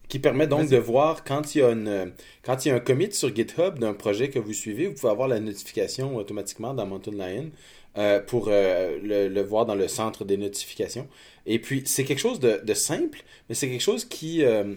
Qui 0.09 0.19
permet 0.19 0.47
donc 0.47 0.69
de 0.69 0.77
voir 0.77 1.23
quand 1.23 1.55
il, 1.55 1.59
y 1.59 1.61
a 1.61 1.69
une, 1.69 2.11
quand 2.43 2.65
il 2.65 2.69
y 2.69 2.71
a 2.71 2.75
un 2.75 2.79
commit 2.79 3.11
sur 3.13 3.33
GitHub 3.33 3.79
d'un 3.79 3.93
projet 3.93 4.29
que 4.29 4.39
vous 4.39 4.53
suivez, 4.53 4.87
vous 4.87 4.95
pouvez 4.95 5.11
avoir 5.11 5.27
la 5.27 5.39
notification 5.39 6.17
automatiquement 6.17 6.73
dans 6.73 6.85
Mountain 6.85 7.11
Lion. 7.11 7.51
Euh, 7.95 8.19
pour 8.19 8.47
euh, 8.47 8.97
le, 9.03 9.41
voir 9.43 9.67
dans 9.67 9.75
le 9.75 9.87
centre 9.87 10.25
des 10.25 10.35
notifications. 10.35 11.07
Et 11.45 11.59
puis, 11.59 11.83
c'est 11.85 12.03
quelque 12.05 12.17
chose 12.17 12.39
de, 12.39 12.73
simple, 12.73 13.21
mais 13.47 13.53
c'est 13.53 13.69
quelque 13.69 13.83
chose 13.83 14.03
qui, 14.05 14.43
euh, 14.43 14.73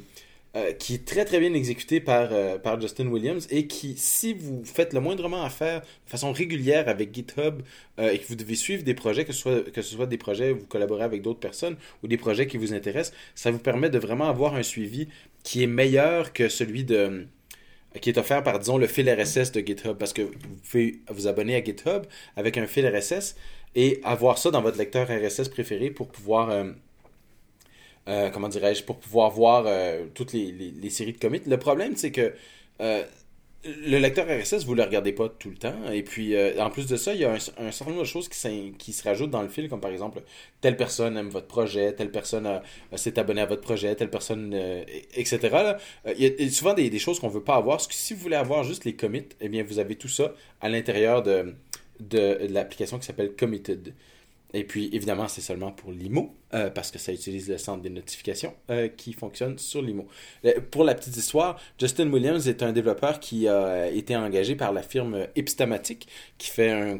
qui 0.78 0.96
est 0.96 1.06
très 1.06 1.24
très 1.24 1.40
bien 1.40 1.54
exécuté 1.54 2.00
par, 2.00 2.28
par 2.60 2.78
Justin 2.78 3.06
Williams 3.06 3.46
et 3.50 3.66
qui, 3.68 3.94
si 3.96 4.34
vous 4.34 4.62
faites 4.66 4.92
le 4.92 5.00
moindrement 5.00 5.42
affaire 5.42 5.80
de 5.80 6.10
façon 6.10 6.30
régulière 6.30 6.90
avec 6.90 7.14
GitHub 7.14 7.62
et 7.98 8.18
que 8.18 8.26
vous 8.26 8.36
devez 8.36 8.54
suivre 8.54 8.82
des 8.82 8.94
projets, 8.94 9.24
que 9.24 9.32
ce 9.32 9.40
soit, 9.40 9.70
que 9.70 9.80
ce 9.80 9.94
soit 9.94 10.06
des 10.06 10.18
projets 10.18 10.50
où 10.50 10.58
vous 10.58 10.66
collaborez 10.66 11.04
avec 11.04 11.22
d'autres 11.22 11.40
personnes 11.40 11.76
ou 12.02 12.08
des 12.08 12.18
projets 12.18 12.46
qui 12.46 12.58
vous 12.58 12.74
intéressent, 12.74 13.16
ça 13.34 13.50
vous 13.50 13.58
permet 13.58 13.88
de 13.88 13.98
vraiment 13.98 14.28
avoir 14.28 14.56
un 14.56 14.62
suivi 14.62 15.08
qui 15.42 15.62
est 15.62 15.66
meilleur 15.66 16.34
que 16.34 16.50
celui 16.50 16.84
de 16.84 17.26
qui 18.00 18.10
est 18.10 18.18
offert 18.18 18.42
par, 18.42 18.58
disons, 18.58 18.78
le 18.78 18.86
fil 18.86 19.08
RSS 19.08 19.52
de 19.52 19.60
GitHub, 19.60 19.96
parce 19.96 20.12
que 20.12 20.22
vous 20.22 20.56
pouvez 20.70 21.00
vous 21.10 21.26
abonner 21.26 21.56
à 21.56 21.64
GitHub 21.64 22.04
avec 22.36 22.58
un 22.58 22.66
fil 22.66 22.86
RSS 22.86 23.36
et 23.74 24.00
avoir 24.04 24.38
ça 24.38 24.50
dans 24.50 24.62
votre 24.62 24.78
lecteur 24.78 25.08
RSS 25.08 25.48
préféré 25.48 25.90
pour 25.90 26.08
pouvoir, 26.08 26.50
euh, 26.50 26.64
euh, 28.08 28.30
comment 28.30 28.48
dirais-je, 28.48 28.82
pour 28.82 28.98
pouvoir 28.98 29.30
voir 29.30 29.64
euh, 29.66 30.06
toutes 30.14 30.32
les, 30.32 30.52
les, 30.52 30.90
séries 30.90 31.12
de 31.12 31.18
commits. 31.18 31.42
Le 31.46 31.58
problème, 31.58 31.96
c'est 31.96 32.12
que 32.12 32.32
le 33.86 33.98
lecteur 33.98 34.26
RSS, 34.26 34.64
vous 34.64 34.72
ne 34.72 34.78
le 34.78 34.84
regardez 34.84 35.12
pas 35.12 35.28
tout 35.28 35.50
le 35.50 35.56
temps. 35.56 35.74
Et 35.92 36.02
puis, 36.02 36.34
euh, 36.34 36.60
en 36.62 36.70
plus 36.70 36.86
de 36.86 36.96
ça, 36.96 37.14
il 37.14 37.20
y 37.20 37.24
a 37.24 37.32
un, 37.32 37.38
certain 37.38 37.90
nombre 37.90 38.02
de 38.02 38.06
choses 38.06 38.28
qui, 38.28 38.92
se 38.92 39.02
rajoutent 39.02 39.30
dans 39.30 39.42
le 39.42 39.48
fil, 39.48 39.68
comme 39.68 39.80
par 39.80 39.90
exemple, 39.90 40.22
telle 40.60 40.76
personne 40.76 41.16
aime 41.16 41.28
votre 41.28 41.46
projet, 41.46 41.92
telle 41.92 42.10
personne 42.10 42.60
s'est 42.94 43.18
abonnée 43.18 43.40
à 43.40 43.46
votre 43.46 43.62
projet, 43.62 43.94
telle 43.94 44.10
personne, 44.10 44.52
euh, 44.54 44.84
etc. 45.14 45.38
Euh, 46.06 46.14
il 46.18 46.24
y 46.24 46.46
a 46.46 46.50
souvent 46.50 46.74
des, 46.74 46.98
choses 46.98 47.20
qu'on 47.20 47.28
ne 47.28 47.32
veut 47.34 47.44
pas 47.44 47.56
avoir. 47.56 47.76
Parce 47.76 47.88
que 47.88 47.94
si 47.94 48.14
vous 48.14 48.20
voulez 48.20 48.36
avoir 48.36 48.64
juste 48.64 48.84
les 48.84 48.94
commits, 48.94 49.26
eh 49.40 49.48
bien, 49.48 49.64
vous 49.64 49.78
avez 49.78 49.96
tout 49.96 50.08
ça 50.08 50.34
à 50.60 50.68
l'intérieur 50.68 51.22
de 51.22 51.54
l'application 52.48 52.98
qui 52.98 53.06
s'appelle 53.06 53.34
Committed. 53.36 53.94
Et 54.56 54.64
puis, 54.64 54.88
évidemment, 54.94 55.28
c'est 55.28 55.42
seulement 55.42 55.70
pour 55.70 55.92
l'IMO, 55.92 56.34
euh, 56.54 56.70
parce 56.70 56.90
que 56.90 56.98
ça 56.98 57.12
utilise 57.12 57.46
le 57.46 57.58
centre 57.58 57.82
des 57.82 57.90
notifications 57.90 58.54
euh, 58.70 58.88
qui 58.88 59.12
fonctionne 59.12 59.58
sur 59.58 59.82
l'IMO. 59.82 60.08
Euh, 60.46 60.54
pour 60.70 60.82
la 60.82 60.94
petite 60.94 61.14
histoire, 61.14 61.60
Justin 61.78 62.10
Williams 62.10 62.48
est 62.48 62.62
un 62.62 62.72
développeur 62.72 63.20
qui 63.20 63.48
a 63.48 63.90
été 63.90 64.16
engagé 64.16 64.56
par 64.56 64.72
la 64.72 64.80
firme 64.80 65.26
Epistamatic, 65.36 66.08
qui 66.38 66.48
fait 66.48 66.70
un, 66.70 66.98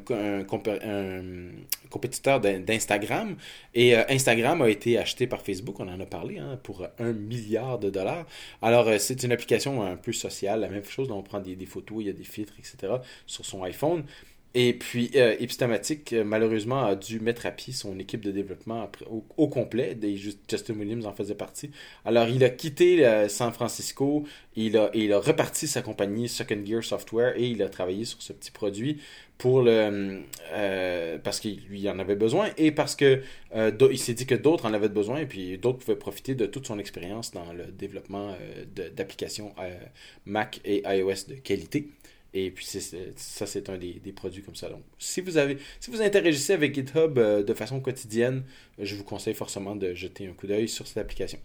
compétiteur 1.89 2.43
d'Instagram. 2.43 3.37
Et 3.75 3.97
Instagram 3.97 4.61
a 4.61 4.69
été 4.69 4.99
acheté 4.99 5.27
par 5.27 5.41
Facebook, 5.41 5.81
on 5.81 5.89
en 5.89 5.99
a 5.99 6.05
parlé, 6.05 6.37
hein, 6.37 6.61
pour 6.63 6.87
un 6.99 7.13
milliard 7.15 7.79
de 7.79 7.89
dollars. 7.89 8.27
Alors, 8.61 8.91
c'est 8.99 9.23
une 9.23 9.33
application 9.33 9.83
un 9.83 9.97
peu 9.97 10.13
sociale, 10.13 10.61
la 10.61 10.69
même 10.69 10.85
chose, 10.85 11.11
on 11.11 11.23
prend 11.23 11.41
des, 11.41 11.57
des 11.57 11.65
photos, 11.65 11.99
il 12.01 12.09
y 12.09 12.11
a 12.11 12.13
des 12.13 12.25
filtres, 12.25 12.53
etc., 12.59 12.97
sur 13.27 13.47
son 13.47 13.63
iPhone. 13.63 14.05
Et 14.59 14.73
puis, 14.73 15.11
euh, 15.17 15.37
euh, 15.39 16.25
malheureusement, 16.25 16.87
a 16.87 16.97
dû 16.97 17.21
mettre 17.21 17.45
à 17.45 17.51
pied 17.51 17.75
son 17.75 17.99
équipe 17.99 18.25
de 18.25 18.31
développement 18.31 18.91
au, 19.37 19.49
complet. 19.49 19.99
Justin 20.49 20.79
Williams 20.79 21.05
en 21.05 21.13
faisait 21.13 21.35
partie. 21.35 21.71
Alors, 22.07 22.27
il 22.29 22.43
a 22.43 22.49
quitté 22.49 23.07
euh, 23.07 23.29
San 23.29 23.53
Francisco, 23.53 24.25
il 24.55 24.79
a, 24.79 24.91
il 24.95 25.13
a 25.13 25.21
reparti 25.21 25.67
sa 25.67 25.83
compagnie 25.83 26.27
Second 26.27 26.65
Gear 26.65 26.83
Software 26.83 27.35
et 27.37 27.49
il 27.49 27.63
a 27.63 27.69
travaillé 27.69 28.07
sur 28.07 28.23
ce 28.23 28.33
petit 28.33 28.51
produit 28.51 29.03
pour 29.37 29.61
le 29.61 30.23
parce 31.23 31.41
qu'il 31.41 31.61
lui 31.69 31.87
en 31.91 31.99
avait 31.99 32.17
besoin 32.17 32.49
et 32.57 32.73
parce 32.73 32.97
que 32.97 33.21
il 33.55 33.99
s'est 33.99 34.15
dit 34.15 34.25
que 34.25 34.35
d'autres 34.35 34.65
en 34.65 34.73
avaient 34.73 34.89
besoin 34.89 35.19
et 35.19 35.27
puis 35.27 35.59
d'autres 35.59 35.81
pouvaient 35.81 35.99
profiter 35.99 36.35
de 36.35 36.47
toute 36.47 36.67
son 36.67 36.79
expérience 36.79 37.33
dans 37.33 37.53
le 37.53 37.67
développement 37.67 38.35
d'applications 38.75 39.55
Mac 40.25 40.63
et 40.65 40.83
iOS 40.87 41.29
de 41.29 41.35
qualité. 41.35 41.91
Et 42.38 42.50
puis 42.50 42.66
ça, 42.66 43.47
c'est 43.47 43.71
un 43.71 43.78
des, 43.78 44.12
produits 44.14 44.43
comme 44.43 44.55
ça. 44.55 44.69
Donc, 44.69 44.83
si 44.99 45.23
vous 45.23 45.38
avez, 45.38 45.57
si 45.81 45.90
vous 45.90 46.02
interagissez 46.02 46.52
avec 46.52 46.75
GitHub 46.75 47.16
euh, 47.16 47.43
de 47.43 47.55
façon 47.55 47.81
quotidienne, 47.81 48.45
je 48.78 48.95
vous 48.95 49.05
conseille 49.05 49.33
forcément 49.33 49.75
de 49.75 49.95
jeter 49.95 50.28
un 50.28 50.35
coup 50.35 50.47
d'œil 50.47 50.69
sur 50.69 50.87
cette 50.87 50.99
application. 50.99 51.38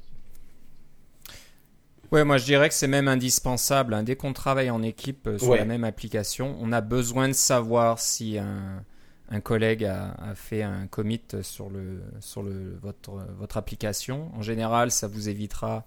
Ouais, 2.11 2.25
moi 2.25 2.37
je 2.37 2.43
dirais 2.43 2.67
que 2.67 2.75
c'est 2.75 2.89
même 2.89 3.07
indispensable. 3.07 3.93
Hein. 3.93 4.03
Dès 4.03 4.17
qu'on 4.17 4.33
travaille 4.33 4.69
en 4.69 4.83
équipe 4.83 5.27
euh, 5.27 5.37
sur 5.37 5.55
la 5.55 5.63
même 5.63 5.85
application, 5.85 6.57
on 6.59 6.73
a 6.73 6.81
besoin 6.81 7.29
de 7.29 7.33
savoir 7.33 7.97
si 7.99 8.37
un, 8.37 8.83
un 9.29 9.39
collègue 9.39 9.85
a, 9.85 10.35
fait 10.35 10.61
un 10.61 10.87
commit 10.87 11.21
sur, 11.41 11.69
le, 11.69 12.01
sur 12.19 12.43
le, 12.43 12.77
votre, 12.81 13.13
votre 13.39 13.55
application. 13.55 14.29
En 14.35 14.41
général, 14.41 14.91
ça 14.91 15.07
vous 15.07 15.29
évitera 15.29 15.85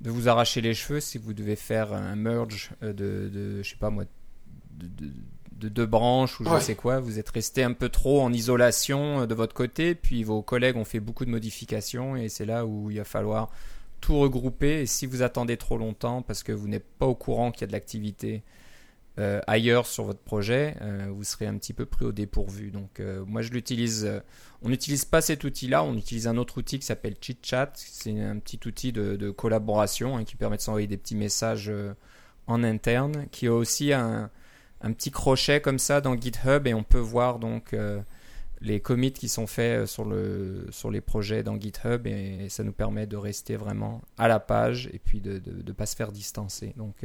de 0.00 0.08
vous 0.08 0.26
arracher 0.30 0.62
les 0.62 0.72
cheveux 0.72 1.00
si 1.00 1.18
vous 1.18 1.34
devez 1.34 1.54
faire 1.54 1.92
un 1.92 2.16
merge 2.16 2.70
euh, 2.82 2.94
de, 2.94 3.28
de 3.30 3.62
je 3.62 3.68
sais 3.68 3.76
pas 3.76 3.90
moi, 3.90 4.04
de, 4.72 5.68
deux 5.68 5.86
branches 5.86 6.40
ou 6.40 6.44
je 6.44 6.50
ne 6.50 6.58
sais 6.58 6.74
quoi. 6.74 6.98
Vous 6.98 7.20
êtes 7.20 7.30
resté 7.30 7.62
un 7.62 7.72
peu 7.72 7.88
trop 7.88 8.20
en 8.22 8.32
isolation 8.32 9.20
euh, 9.20 9.26
de 9.26 9.34
votre 9.34 9.54
côté, 9.54 9.94
puis 9.94 10.24
vos 10.24 10.42
collègues 10.42 10.76
ont 10.76 10.84
fait 10.84 11.00
beaucoup 11.00 11.24
de 11.24 11.30
modifications 11.30 12.16
et 12.16 12.28
c'est 12.28 12.46
là 12.46 12.66
où 12.66 12.90
il 12.90 12.98
va 12.98 13.04
falloir 13.04 13.50
tout 14.00 14.18
regrouper. 14.18 14.82
Et 14.82 14.86
si 14.86 15.06
vous 15.06 15.22
attendez 15.22 15.56
trop 15.56 15.78
longtemps 15.78 16.22
parce 16.22 16.42
que 16.42 16.52
vous 16.52 16.68
n'êtes 16.68 16.86
pas 16.98 17.06
au 17.06 17.14
courant 17.14 17.52
qu'il 17.52 17.62
y 17.62 17.64
a 17.64 17.66
de 17.68 17.72
l'activité 17.72 18.42
euh, 19.18 19.40
ailleurs 19.46 19.86
sur 19.86 20.04
votre 20.04 20.20
projet, 20.20 20.74
euh, 20.80 21.08
vous 21.10 21.22
serez 21.22 21.46
un 21.46 21.58
petit 21.58 21.74
peu 21.74 21.84
pris 21.84 22.06
au 22.06 22.12
dépourvu. 22.12 22.70
Donc 22.70 22.98
euh, 22.98 23.22
moi 23.26 23.42
je 23.42 23.50
l'utilise, 23.50 24.10
on 24.62 24.70
n'utilise 24.70 25.04
pas 25.04 25.20
cet 25.20 25.44
outil-là, 25.44 25.84
on 25.84 25.94
utilise 25.96 26.26
un 26.26 26.38
autre 26.38 26.58
outil 26.58 26.78
qui 26.78 26.86
s'appelle 26.86 27.16
ChitChat. 27.20 27.72
C'est 27.74 28.18
un 28.18 28.38
petit 28.38 28.58
outil 28.66 28.92
de, 28.92 29.30
collaboration 29.30 30.16
hein, 30.16 30.24
qui 30.24 30.36
permet 30.36 30.56
de 30.56 30.62
s'envoyer 30.62 30.86
des 30.86 30.96
petits 30.96 31.16
messages 31.16 31.70
en 32.46 32.64
interne, 32.64 33.26
qui 33.30 33.48
a 33.48 33.52
aussi 33.52 33.92
un, 33.92 34.30
petit 34.90 35.12
crochet 35.12 35.60
comme 35.60 35.78
ça 35.78 36.00
dans 36.00 36.16
GitHub 36.16 36.66
et 36.66 36.74
on 36.74 36.82
peut 36.82 36.98
voir 36.98 37.38
donc 37.38 37.76
les 38.60 38.80
commits 38.80 39.12
qui 39.12 39.28
sont 39.28 39.46
faits 39.46 39.86
sur, 39.86 40.04
le, 40.04 40.66
sur 40.70 40.90
les 40.90 41.00
projets 41.00 41.44
dans 41.44 41.60
GitHub 41.60 42.06
et, 42.06 42.48
ça 42.48 42.64
nous 42.64 42.72
permet 42.72 43.06
de 43.06 43.16
rester 43.16 43.56
vraiment 43.56 44.02
à 44.18 44.26
la 44.26 44.40
page 44.40 44.88
et 44.92 44.98
puis 44.98 45.20
de 45.20 45.40
ne 45.46 45.72
pas 45.72 45.86
se 45.86 45.94
faire 45.94 46.10
distancer. 46.10 46.74
Donc 46.76 47.04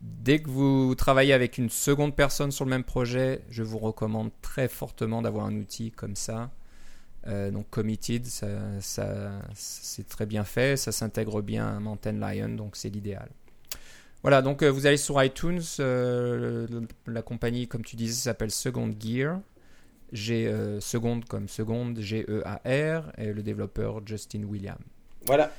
Dès 0.00 0.40
que 0.40 0.48
vous 0.48 0.94
travaillez 0.94 1.32
avec 1.32 1.58
une 1.58 1.70
seconde 1.70 2.14
personne 2.14 2.52
sur 2.52 2.64
le 2.64 2.70
même 2.70 2.84
projet, 2.84 3.42
je 3.50 3.62
vous 3.62 3.78
recommande 3.78 4.30
très 4.42 4.68
fortement 4.68 5.22
d'avoir 5.22 5.46
un 5.46 5.56
outil 5.56 5.90
comme 5.90 6.14
ça. 6.14 6.50
Euh, 7.26 7.50
donc 7.50 7.68
Committed, 7.70 8.24
ça, 8.26 8.46
c'est 9.54 10.08
très 10.08 10.26
bien 10.26 10.44
fait, 10.44 10.76
ça 10.76 10.92
s'intègre 10.92 11.42
bien 11.42 11.76
à 11.76 11.80
Mountain 11.80 12.12
Lion, 12.12 12.50
donc 12.50 12.76
c'est 12.76 12.90
l'idéal. 12.90 13.28
Voilà, 14.22 14.42
donc 14.42 14.62
euh, 14.62 14.68
vous 14.68 14.86
allez 14.86 14.96
sur 14.96 15.22
iTunes, 15.22 15.62
euh, 15.80 16.66
la 17.06 17.22
compagnie, 17.22 17.68
comme 17.68 17.84
tu 17.84 17.96
disais, 17.96 18.14
s'appelle 18.14 18.50
Second 18.50 18.92
Gear. 18.98 19.40
G 20.10 20.50
seconde 20.80 21.26
comme 21.26 21.48
seconde, 21.48 22.00
G-E-A-R, 22.00 23.12
et 23.18 23.30
le 23.30 23.42
développeur 23.42 24.00
Justin 24.06 24.44
William. 24.44 24.78
Voilà. 25.26 25.52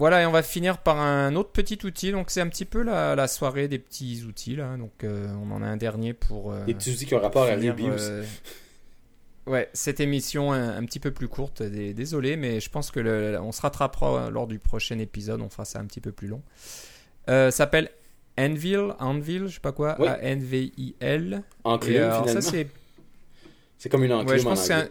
Voilà, 0.00 0.22
et 0.22 0.26
on 0.26 0.32
va 0.32 0.42
finir 0.42 0.78
par 0.78 0.98
un 0.98 1.36
autre 1.36 1.50
petit 1.50 1.78
outil. 1.84 2.10
Donc, 2.10 2.30
c'est 2.30 2.40
un 2.40 2.48
petit 2.48 2.64
peu 2.64 2.82
la, 2.82 3.28
soirée 3.28 3.68
des 3.68 3.78
petits 3.78 4.24
outils. 4.26 4.56
Là. 4.56 4.78
Donc, 4.78 5.04
euh, 5.04 5.28
on 5.42 5.50
en 5.50 5.62
a 5.62 5.66
un 5.66 5.76
dernier 5.76 6.14
pour. 6.14 6.52
Euh, 6.52 6.64
des 6.64 6.72
petits 6.72 6.90
outils 6.90 7.04
qui 7.04 7.14
ont 7.14 7.20
rapport 7.20 7.42
à 7.42 7.50
euh, 7.50 8.24
Ouais, 9.46 9.68
cette 9.74 10.00
émission 10.00 10.52
un, 10.52 10.74
un, 10.74 10.84
petit 10.86 11.00
peu 11.00 11.10
plus 11.10 11.28
courte. 11.28 11.62
Désolé, 11.62 12.36
mais 12.36 12.60
je 12.60 12.70
pense 12.70 12.90
que 12.90 12.98
le, 12.98 13.38
on 13.42 13.52
se 13.52 13.60
rattrapera 13.60 14.30
lors 14.30 14.46
du 14.46 14.58
prochain 14.58 14.98
épisode. 14.98 15.42
On 15.42 15.50
fera 15.50 15.66
ça 15.66 15.80
un 15.80 15.84
petit 15.84 16.00
peu 16.00 16.12
plus 16.12 16.28
long. 16.28 16.40
Ça 17.26 17.50
s'appelle 17.50 17.90
Anvil, 18.38 18.94
Anvil, 18.98 19.46
je 19.48 19.54
sais 19.54 19.60
pas 19.60 19.72
quoi, 19.72 19.92
A-N-V-I-L. 19.92 21.42
Enclume, 21.64 21.94
finalement. 21.94 22.40
c'est 23.78 23.88
comme 23.88 24.04
une 24.04 24.12
enclume 24.12 24.46
en 24.46 24.52
anglais 24.52 24.90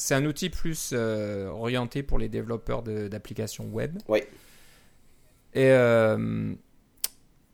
c'est 0.00 0.14
un 0.14 0.24
outil 0.24 0.48
plus 0.48 0.92
euh, 0.94 1.48
orienté 1.48 2.02
pour 2.02 2.18
les 2.18 2.30
développeurs 2.30 2.82
d'applications 2.82 3.66
web. 3.66 3.98
Oui. 4.08 4.20
Et 5.52 5.70
euh, 5.72 6.54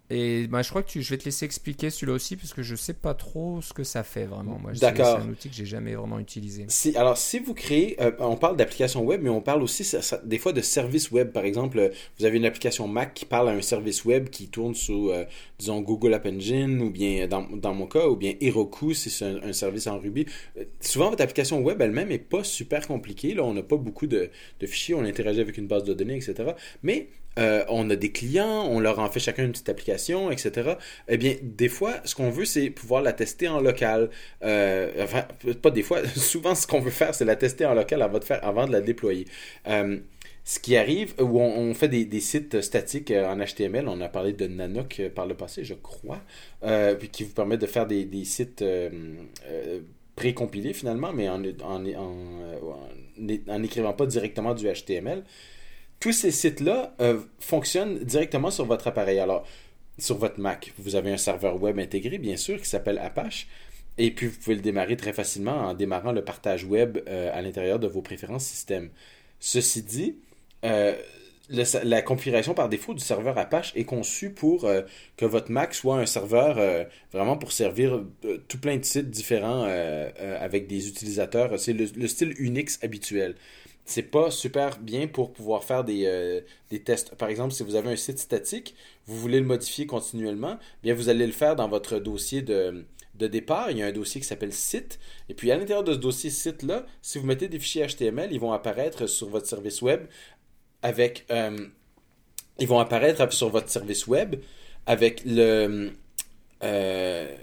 et 0.09 0.47
bah, 0.47 0.63
je 0.63 0.71
crois 0.71 0.83
que 0.83 0.89
tu, 0.89 1.03
je 1.03 1.11
vais 1.11 1.19
te 1.19 1.25
laisser 1.25 1.45
expliquer 1.45 1.91
celui-là 1.91 2.13
aussi, 2.13 2.37
parce 2.37 2.55
que 2.55 2.63
je 2.63 2.73
ne 2.73 2.77
sais 2.77 2.93
pas 2.95 3.15
trop 3.15 3.61
ce 3.61 3.73
que 3.73 3.83
ça 3.83 4.05
fait 4.05 4.25
vraiment. 4.25 4.61
D'accord. 4.81 5.19
C'est 5.19 5.27
un 5.27 5.31
outil 5.31 5.49
que 5.49 5.55
j'ai 5.57 5.67
jamais 5.67 5.97
vraiment 5.97 6.21
utilisé. 6.21 6.65
Si, 6.69 6.97
alors, 6.97 7.17
si 7.17 7.41
vous 7.41 7.55
créez, 7.55 8.01
euh, 8.01 8.13
on 8.21 8.37
parle 8.37 8.57
d'application 8.57 9.03
web, 9.03 9.21
mais 9.23 9.31
on 9.31 9.41
parle 9.41 9.63
aussi 9.63 9.85
des 10.25 10.39
fois 10.39 10.53
de 10.53 10.61
services 10.61 11.11
web. 11.11 11.33
Par 11.33 11.45
exemple, 11.45 11.91
vous 12.19 12.25
avez 12.25 12.37
une 12.37 12.45
application 12.45 12.87
Mac 12.87 13.15
qui 13.15 13.25
parle 13.25 13.49
à 13.49 13.53
un 13.53 13.63
service 13.63 14.05
web 14.05 14.29
qui 14.29 14.49
tourne 14.49 14.77
sous, 14.77 15.11
euh, 15.11 15.25
disons, 15.59 15.81
Google 15.81 16.15
App 16.15 16.27
Engine, 16.27 16.81
ou 16.81 16.91
bien, 16.91 17.27
dans, 17.27 17.43
dans 17.43 17.75
mon 17.75 17.87
cas, 17.87 18.07
ou 18.07 18.15
bien 18.15 18.35
Heroku, 18.41 18.95
si 18.95 19.11
c'est 19.11 19.25
un, 19.25 19.53
service 19.53 19.89
en 19.89 19.99
Ruby. 19.99 20.27
Euh, 20.57 20.65
souvent, 20.81 21.11
votre 21.11 21.23
application 21.23 21.61
web 21.61 21.81
elle-même 21.81 22.11
n'est 22.11 22.19
pas 22.19 22.45
super 22.45 22.87
compliquée. 22.87 23.35
Là, 23.35 23.43
on 23.43 23.55
n'a 23.55 23.63
pas 23.63 23.77
beaucoup 23.77 24.07
de, 24.07 24.31
de 24.61 24.67
fichiers, 24.67 24.95
on 24.95 25.03
interagit 25.03 25.41
avec 25.41 25.59
une 25.59 25.67
base 25.67 25.83
de 25.83 25.95
données, 25.95 26.17
etc. 26.17 26.53
Mais 26.85 27.09
euh, 27.39 27.65
on 27.69 27.91
a 27.91 27.97
des 27.97 28.13
clients, 28.13 28.67
on 28.67 28.81
leur 28.81 28.99
en 28.99 29.11
fait 29.11 29.21
chacun 29.21 29.45
une 29.45 29.53
petite 29.53 29.69
application, 29.69 29.96
etc. 30.31 30.75
Eh 31.09 31.17
bien, 31.17 31.35
des 31.43 31.69
fois, 31.69 31.95
ce 32.05 32.15
qu'on 32.15 32.31
veut, 32.31 32.45
c'est 32.45 32.71
pouvoir 32.71 33.03
la 33.03 33.13
tester 33.13 33.49
en 33.49 33.61
local. 33.61 34.11
Euh, 34.43 35.05
enfin, 35.05 35.27
pas 35.63 35.71
des 35.71 35.83
fois, 35.83 36.07
souvent, 36.17 36.55
ce 36.55 36.67
qu'on 36.67 36.81
veut 36.81 36.91
faire, 36.91 37.15
c'est 37.15 37.25
la 37.25 37.37
tester 37.37 37.67
en 37.67 37.75
local 37.75 38.03
avant 38.03 38.67
de, 38.67 38.73
la 38.73 38.81
déployer. 38.81 39.27
Euh, 39.69 39.99
ce 40.45 40.61
qui 40.61 40.77
arrive, 40.77 41.15
où 41.19 41.41
on, 41.41 41.75
fait 41.75 41.89
des, 41.89 42.21
sites 42.21 42.61
statiques 42.61 43.11
en 43.11 43.37
HTML, 43.37 43.89
on 43.89 44.01
a 44.01 44.09
parlé 44.09 44.33
de 44.33 44.47
Nanook 44.47 45.03
par 45.13 45.27
le 45.27 45.35
passé, 45.35 45.65
je 45.65 45.75
crois, 45.75 46.21
qui 47.11 47.25
vous 47.25 47.33
permet 47.33 47.59
de 47.59 47.67
faire 47.67 47.85
des, 47.85 48.25
sites 48.25 48.65
précompilés 50.15 50.73
finalement, 50.73 51.13
mais 51.13 51.29
en 51.29 51.41
n'écrivant 53.59 53.93
pas 53.93 54.07
directement 54.07 54.55
du 54.55 54.69
HTML 54.73 55.25
tous 56.01 56.13
ces 56.13 56.31
sites-là 56.31 56.95
euh, 57.01 57.21
fonctionnent 57.41 57.99
directement 57.99 58.51
sur 58.51 58.65
votre 58.65 58.87
appareil. 58.87 59.19
Alors, 59.19 59.47
sur 59.99 60.19
votre 60.19 60.41
Mac, 60.41 60.73
vous 60.79 60.97
avez 60.97 61.11
un 61.13 61.17
serveur 61.17 61.61
web 61.61 61.79
intégré, 61.79 62.19
bien 62.19 62.37
sûr, 62.37 62.61
qui 62.61 62.69
s'appelle 62.69 62.99
Apache. 62.99 63.49
Et 63.99 64.11
puis, 64.11 64.27
vous 64.27 64.39
pouvez 64.39 64.57
le 64.57 64.63
démarrer 64.63 64.97
très 64.97 65.13
facilement 65.13 65.69
en 65.69 65.75
démarrant 65.75 66.13
le 66.13 66.23
partage 66.23 66.65
web 66.65 66.99
euh, 67.09 67.31
à 67.33 67.41
l'intérieur 67.41 67.79
de 67.79 67.87
vos 67.87 68.03
préférences 68.03 68.45
système. 68.45 68.91
Ceci 69.41 69.83
dit, 69.83 70.17
euh, 70.65 70.95
la 71.49 72.03
configuration 72.03 72.55
par 72.55 72.69
défaut 72.69 72.93
du 72.93 73.03
serveur 73.03 73.39
Apache 73.39 73.73
est 73.77 73.85
conçue 73.85 74.31
pour 74.31 74.69
que 75.17 75.25
votre 75.25 75.53
Mac 75.53 75.75
soit 75.75 75.97
un 75.97 76.07
serveur 76.07 76.59
vraiment 77.13 77.37
pour 77.37 77.53
servir 77.53 78.03
tout 78.49 78.59
plein 78.59 78.77
de 78.79 78.85
sites 78.85 79.11
différents 79.11 79.63
avec 79.63 80.67
des 80.67 80.89
utilisateurs. 80.89 81.57
C'est 81.61 81.73
le, 81.73 82.09
style 82.09 82.35
Unix 82.41 82.81
habituel 82.83 83.37
c'est 83.87 84.03
pas 84.03 84.33
super 84.33 84.79
bien 84.81 85.07
pour 85.07 85.33
pouvoir 85.33 85.63
faire 85.63 85.85
euh, 85.89 86.41
des, 86.71 86.83
tests. 86.83 87.15
Par 87.15 87.29
exemple, 87.29 87.55
si 87.55 87.63
vous 87.63 87.77
avez 87.77 87.89
un 87.91 87.97
site 87.97 88.19
statique, 88.19 88.75
vous 89.07 89.17
voulez 89.17 89.39
le 89.39 89.47
modifier 89.47 89.87
continuellement, 89.87 90.59
bien 90.83 90.93
vous 90.93 91.09
allez 91.09 91.27
le 91.27 91.33
faire 91.33 91.55
dans 91.55 91.69
votre 91.69 92.01
dossier 92.01 92.43
de, 92.43 92.85
départ. 93.15 93.71
Il 93.71 93.79
y 93.79 93.83
a 93.83 93.87
un 93.87 93.93
dossier 93.93 94.21
qui 94.21 94.27
s'appelle 94.27 94.53
site. 94.53 94.99
Et 95.29 95.35
puis 95.35 95.53
à 95.53 95.57
l'intérieur 95.57 95.85
de 95.85 95.95
ce 95.95 95.99
dossier 95.99 96.31
site-là, 96.31 96.85
si 97.01 97.19
vous 97.19 97.27
mettez 97.27 97.47
des 97.47 97.61
fichiers 97.61 97.87
HTML, 97.87 98.33
ils 98.33 98.41
vont 98.41 98.53
apparaître 98.53 99.07
sur 99.07 99.29
votre 99.29 99.47
service 99.47 99.81
web 99.81 100.07
avec. 100.83 101.25
Euh, 101.31 101.57
ils 102.59 102.67
vont 102.67 102.81
apparaître 102.81 103.33
sur 103.33 103.51
votre 103.51 103.69
service 103.69 104.09
web 104.09 104.37
avec 104.87 105.23
le. 105.25 105.93
Euh, 106.65 107.37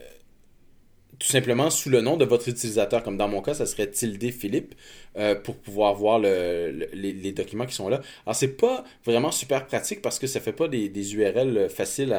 tout 1.19 1.27
simplement 1.27 1.69
sous 1.69 1.89
le 1.89 2.01
nom 2.01 2.17
de 2.17 2.25
votre 2.25 2.49
utilisateur. 2.49 3.03
Comme 3.03 3.17
dans 3.17 3.27
mon 3.27 3.41
cas, 3.41 3.53
ça 3.53 3.65
serait 3.65 3.89
tilde 3.89 4.31
Philippe 4.31 4.75
euh, 5.17 5.35
pour 5.35 5.55
pouvoir 5.55 5.93
voir 5.93 6.19
les, 6.19 7.33
documents 7.35 7.65
qui 7.65 7.75
sont 7.75 7.89
là. 7.89 8.01
Alors, 8.25 8.35
c'est 8.35 8.57
pas 8.57 8.83
vraiment 9.05 9.31
super 9.31 9.65
pratique 9.65 10.01
parce 10.01 10.19
que 10.19 10.27
ça 10.27 10.39
fait 10.39 10.53
pas 10.53 10.67
des, 10.67 11.15
URL 11.15 11.69
faciles 11.69 12.13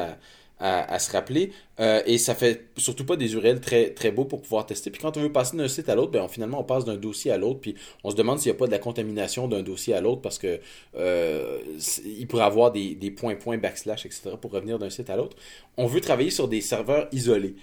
à, 0.59 0.99
se 0.99 1.11
rappeler 1.11 1.51
euh, 1.81 2.01
et 2.05 2.17
ça 2.17 2.33
fait 2.33 2.67
surtout 2.77 3.05
pas 3.05 3.17
des 3.17 3.33
URL 3.33 3.59
très, 3.59 3.89
très 3.89 4.11
beaux 4.11 4.23
pour 4.23 4.41
pouvoir 4.41 4.65
tester. 4.65 4.89
Puis 4.89 5.01
quand 5.01 5.17
on 5.17 5.21
veut 5.21 5.31
passer 5.31 5.57
d'un 5.57 5.67
site 5.67 5.89
à 5.89 5.95
l'autre, 5.95 6.11
ben, 6.11 6.25
finalement, 6.29 6.61
on 6.61 6.63
passe 6.63 6.85
d'un 6.85 6.95
dossier 6.95 7.31
à 7.31 7.37
l'autre. 7.37 7.59
Puis 7.59 7.75
on 8.05 8.11
se 8.11 8.15
demande 8.15 8.39
s'il 8.39 8.51
n'y 8.51 8.55
a 8.55 8.59
pas 8.59 8.67
de 8.67 8.71
la 8.71 8.79
contamination 8.79 9.49
d'un 9.49 9.63
dossier 9.63 9.93
à 9.93 9.99
l'autre 9.99 10.21
parce 10.21 10.37
que 10.37 10.59
euh, 10.95 11.59
il 12.05 12.25
pourrait 12.27 12.45
avoir 12.45 12.71
des, 12.71 12.95
des 12.95 13.11
points, 13.11 13.35
points, 13.35 13.57
backslash, 13.57 14.05
etc. 14.05 14.31
pour 14.39 14.51
revenir 14.51 14.79
d'un 14.79 14.89
site 14.89 15.09
à 15.09 15.17
l'autre. 15.17 15.35
On 15.75 15.87
veut 15.87 15.99
travailler 15.99 16.31
sur 16.31 16.47
des 16.47 16.61
serveurs 16.61 17.09
isolés. 17.11 17.55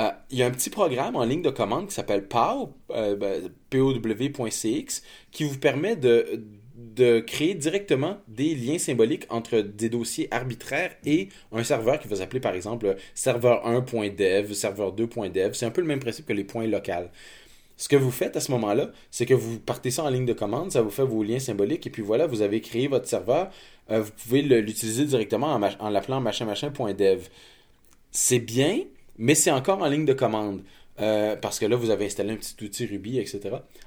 Euh, 0.00 0.10
il 0.30 0.38
y 0.38 0.42
a 0.42 0.46
un 0.46 0.50
petit 0.50 0.70
programme 0.70 1.16
en 1.16 1.24
ligne 1.24 1.42
de 1.42 1.50
commande 1.50 1.88
qui 1.88 1.94
s'appelle 1.94 2.26
POW, 2.26 2.72
euh, 2.90 3.16
ben, 3.16 3.50
POW.cx, 3.68 5.02
qui 5.30 5.44
vous 5.44 5.58
permet 5.58 5.96
de, 5.96 6.42
créer 7.26 7.54
directement 7.54 8.18
des 8.28 8.54
liens 8.54 8.78
symboliques 8.78 9.26
entre 9.30 9.60
des 9.60 9.88
dossiers 9.88 10.28
arbitraires 10.30 10.92
et 11.04 11.28
un 11.52 11.64
serveur 11.64 11.98
qui 11.98 12.08
va 12.08 12.16
s'appeler 12.16 12.40
par 12.40 12.54
exemple 12.54 12.96
serveur 13.14 13.66
1.dev, 13.66 14.52
serveur 14.52 14.94
2.dev. 14.94 15.52
C'est 15.52 15.66
un 15.66 15.70
peu 15.70 15.80
le 15.80 15.86
même 15.86 16.00
principe 16.00 16.26
que 16.26 16.32
les 16.32 16.44
points 16.44 16.66
locaux. 16.66 17.08
Ce 17.76 17.88
que 17.88 17.96
vous 17.96 18.10
faites 18.10 18.36
à 18.36 18.40
ce 18.40 18.50
moment-là, 18.52 18.90
c'est 19.10 19.24
que 19.24 19.34
vous 19.34 19.58
partez 19.58 19.90
ça 19.90 20.04
en 20.04 20.10
ligne 20.10 20.26
de 20.26 20.34
commande, 20.34 20.70
ça 20.72 20.82
vous 20.82 20.90
fait 20.90 21.04
vos 21.04 21.22
liens 21.22 21.38
symboliques, 21.38 21.86
et 21.86 21.90
puis 21.90 22.02
voilà, 22.02 22.26
vous 22.26 22.42
avez 22.42 22.60
créé 22.60 22.88
votre 22.88 23.08
serveur. 23.08 23.50
Euh, 23.90 24.02
vous 24.02 24.10
pouvez 24.12 24.42
l'utiliser 24.42 25.06
directement 25.06 25.54
en, 25.54 25.62
en 25.62 25.88
l'appelant 25.88 26.20
machin-machin.dev. 26.20 27.28
C'est 28.10 28.38
bien, 28.40 28.80
mais 29.20 29.34
c'est 29.34 29.50
encore 29.50 29.82
en 29.82 29.86
ligne 29.86 30.06
de 30.06 30.14
commande. 30.14 30.62
Euh, 30.98 31.36
parce 31.36 31.58
que 31.58 31.66
là, 31.66 31.76
vous 31.76 31.90
avez 31.90 32.06
installé 32.06 32.32
un 32.32 32.36
petit 32.36 32.54
outil 32.64 32.86
Ruby, 32.86 33.18
etc. 33.18 33.40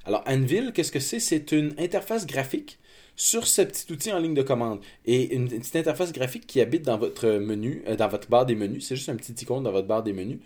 Alors, 0.05 0.23
Anvil, 0.27 0.71
qu'est-ce 0.73 0.91
que 0.91 0.99
c'est? 0.99 1.19
C'est 1.19 1.51
une 1.51 1.73
interface 1.77 2.25
graphique 2.25 2.79
sur 3.15 3.45
ce 3.45 3.61
petit 3.63 3.91
outil 3.91 4.11
en 4.13 4.19
ligne 4.19 4.33
de 4.35 4.41
commande. 4.41 4.79
Et 5.05 5.35
une, 5.35 5.47
petite 5.47 5.75
interface 5.75 6.13
graphique 6.13 6.47
qui 6.47 6.61
habite 6.61 6.83
dans 6.83 6.97
votre 6.97 7.27
menu, 7.27 7.83
euh, 7.87 7.95
dans 7.95 8.07
votre 8.07 8.29
barre 8.29 8.45
des 8.45 8.55
menus. 8.55 8.87
C'est 8.87 8.95
juste 8.95 9.09
un 9.09 9.15
petit 9.15 9.33
icône 9.33 9.63
dans 9.63 9.71
votre 9.71 9.87
barre 9.87 10.03
des 10.03 10.13
menus. 10.13 10.39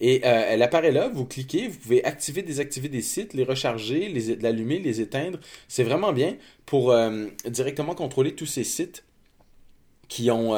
Et 0.00 0.22
euh, 0.24 0.46
elle 0.48 0.62
apparaît 0.62 0.92
là, 0.92 1.08
vous 1.08 1.24
cliquez, 1.24 1.68
vous 1.68 1.78
pouvez 1.78 2.04
activer, 2.04 2.42
désactiver 2.42 2.88
des 2.88 3.02
sites, 3.02 3.32
les 3.32 3.44
recharger, 3.44 4.08
les 4.08 4.36
l'allumer, 4.36 4.78
les 4.78 5.00
éteindre. 5.00 5.38
C'est 5.68 5.84
vraiment 5.84 6.12
bien 6.12 6.36
pour 6.66 6.94
directement 7.46 7.94
contrôler 7.94 8.34
tous 8.34 8.46
ces 8.46 8.64
sites 8.64 9.04
qui 10.08 10.30
ont 10.30 10.54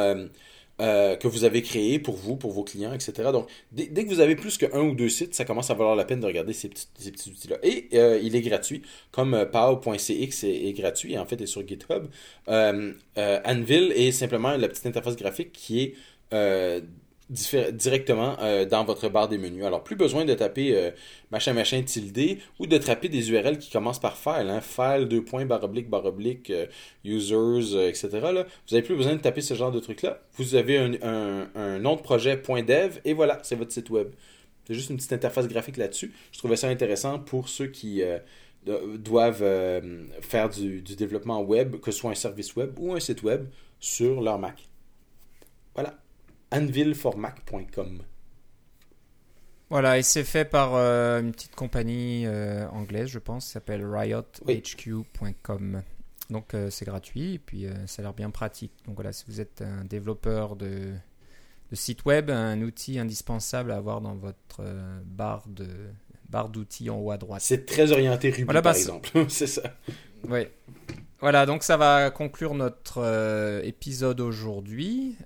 euh, 0.81 1.17
que 1.17 1.27
vous 1.27 1.45
avez 1.45 1.63
créé 1.63 1.99
pour 1.99 2.17
vous, 2.17 2.37
pour 2.37 2.53
vos 2.53 2.63
clients, 2.63 2.93
etc. 2.93 3.31
Donc, 3.33 3.49
dès, 3.73 3.89
que 3.89 4.09
vous 4.09 4.21
avez 4.21 4.37
plus 4.37 4.59
qu'un 4.59 4.81
ou 4.81 4.95
deux 4.95 5.09
sites, 5.09 5.35
ça 5.35 5.45
commence 5.45 5.71
à 5.71 5.75
valoir 5.75 5.97
la 5.97 6.05
peine 6.05 6.21
de 6.21 6.27
regarder 6.27 6.53
ces 6.53 6.69
petits, 6.69 6.87
ces 6.99 7.13
petits 7.13 7.31
outils-là. 7.31 7.57
Et 7.63 7.89
euh, 7.95 8.21
il 8.23 8.37
est 8.37 8.43
gratuit, 8.43 8.83
comme 9.11 9.35
euh, 9.35 9.47
pow.cx 9.47 10.45
est, 10.45 10.73
gratuit, 10.75 11.15
et 11.15 11.19
en 11.19 11.25
fait 11.25 11.41
est 11.41 11.47
sur 11.47 11.67
GitHub. 11.67 12.09
Anvil 12.47 13.93
est 13.97 14.13
simplement 14.13 14.57
la 14.57 14.69
petite 14.69 14.87
interface 14.87 15.17
graphique 15.17 15.53
qui 15.53 15.83
est 15.83 15.95
directement 17.29 18.37
euh, 18.41 18.65
dans 18.67 18.85
votre 18.85 19.09
barre 19.09 19.29
des 19.29 19.39
menus. 19.39 19.65
Alors, 19.65 19.83
plus 19.83 19.97
besoin 19.97 20.25
de 20.25 20.35
taper 20.35 20.77
euh, 20.77 20.91
machin 21.33 21.53
machin 21.55 21.83
tilde 21.83 22.39
ou 22.61 22.67
de 22.67 22.79
taper 22.79 23.09
des 23.09 23.31
URL 23.31 23.59
qui 23.59 23.71
commencent 23.71 24.01
par 24.01 24.17
file, 24.17 24.49
hein, 24.49 24.61
file, 24.61 25.07
deux 25.07 25.25
points, 25.25 25.45
barre 25.45 25.65
oblique, 25.65 25.91
barre 25.91 26.05
oblique, 26.05 26.51
euh, 26.51 26.67
users, 27.05 27.89
etc. 27.89 28.09
Vous 28.13 28.75
n'avez 28.75 28.83
plus 28.83 28.95
besoin 28.95 29.15
de 29.15 29.21
taper 29.21 29.41
ce 29.41 29.55
genre 29.55 29.73
de 29.73 29.81
truc-là. 29.81 30.21
Vous 30.35 30.55
avez 30.55 30.79
un, 30.79 31.79
nom 31.81 31.97
de 31.97 32.01
projet 32.01 32.37
.dev 32.37 32.99
et 33.05 33.13
voilà, 33.13 33.41
c'est 33.43 33.57
votre 33.57 33.73
site 33.73 33.91
web. 33.91 34.09
C'est 34.67 34.75
juste 34.75 34.91
une 34.91 34.97
petite 34.97 35.13
interface 35.13 35.49
graphique 35.49 35.77
là-dessus. 35.77 36.13
Je 36.33 36.39
trouvais 36.39 36.57
ça 36.57 36.69
intéressant 36.69 37.19
pour 37.19 37.49
ceux 37.49 37.67
qui 37.67 38.03
doivent 38.65 39.81
faire 40.21 40.49
du, 40.49 40.83
du 40.83 40.97
développement 40.97 41.41
web, 41.41 41.77
que 41.81 41.91
ce 41.91 41.99
soit 41.99 42.11
un 42.11 42.15
service 42.15 42.55
web 42.57 42.77
ou 42.79 42.95
un 42.95 43.01
site 43.01 43.23
web, 43.23 43.47
sur 43.79 44.21
leur 44.21 44.39
Mac. 44.39 44.69
Voilà 45.75 45.99
anvilformac.com. 46.53 48.03
Voilà, 49.69 49.99
et 49.99 50.03
c'est 50.03 50.23
fait 50.23 50.45
par 50.45 50.75
euh, 50.75 51.21
une 51.21 51.33
petite 51.33 51.57
compagnie 51.57 52.25
euh, 52.27 52.69
anglaise, 52.69 53.09
je 53.09 53.19
pense, 53.19 53.47
qui 53.47 53.51
s'appelle 53.51 53.85
riothq.com. 53.85 55.83
Donc 56.31 56.55
euh, 56.55 56.71
c'est 56.71 56.85
gratuit 56.85 57.35
et 57.35 57.39
puis 57.39 57.67
ça 57.87 58.01
a 58.01 58.05
l'air 58.05 58.15
bien 58.15 58.31
pratique. 58.31 58.73
Donc 58.87 58.95
voilà, 58.95 59.13
si 59.13 59.25
vous 59.27 59.41
êtes 59.41 59.63
un 59.63 59.85
développeur 59.85 60.55
de, 60.55 60.93
de 61.71 61.77
site 61.77 62.05
web, 62.05 62.31
un 62.31 62.61
outil 62.63 62.99
indispensable 63.01 63.73
à 63.73 63.77
avoir 63.77 64.01
dans 64.01 64.15
votre 64.15 64.63
barre 65.05 65.45
de 65.49 65.67
barre 66.29 66.49
d'outils 66.49 66.91
en 66.91 66.99
haut 66.99 67.13
à 67.13 67.19
droite. 67.19 67.41
C'est 67.41 67.67
très 67.67 67.93
orienté 67.93 68.31
Ruby 68.31 68.53
par 68.53 68.63
bah, 68.63 68.73
exemple, 68.73 69.11
c'est 69.29 69.47
ça. 69.47 69.63
Oui. 70.29 70.49
Voilà, 71.21 71.47
donc 71.47 71.63
ça 71.63 71.77
va 71.77 72.11
conclure 72.11 72.55
notre 72.55 73.61
épisode 73.65 74.21
aujourd'hui. 74.21 75.17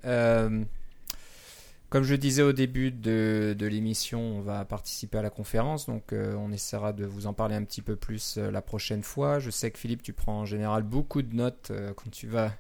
Comme 1.90 2.04
je 2.04 2.14
disais 2.14 2.42
au 2.42 2.52
début 2.52 2.92
de, 2.92 3.56
l'émission, 3.60 4.20
on 4.20 4.40
va 4.42 4.64
participer 4.64 5.18
à 5.18 5.22
la 5.22 5.30
conférence, 5.30 5.86
donc 5.86 6.12
euh, 6.12 6.36
on 6.36 6.52
essaiera 6.52 6.92
de 6.92 7.04
vous 7.04 7.26
en 7.26 7.32
parler 7.32 7.56
un 7.56 7.64
petit 7.64 7.82
peu 7.82 7.96
plus 7.96 8.36
euh, 8.38 8.52
la 8.52 8.62
prochaine 8.62 9.02
fois. 9.02 9.40
Je 9.40 9.50
sais 9.50 9.72
que 9.72 9.78
Philippe, 9.78 10.00
tu 10.00 10.12
prends 10.12 10.38
en 10.38 10.44
général 10.46 10.84
beaucoup 10.84 11.20
de 11.20 11.34
notes 11.34 11.72
euh, 11.72 11.92
quand 11.92 12.08
tu 12.12 12.28
vas 12.28 12.52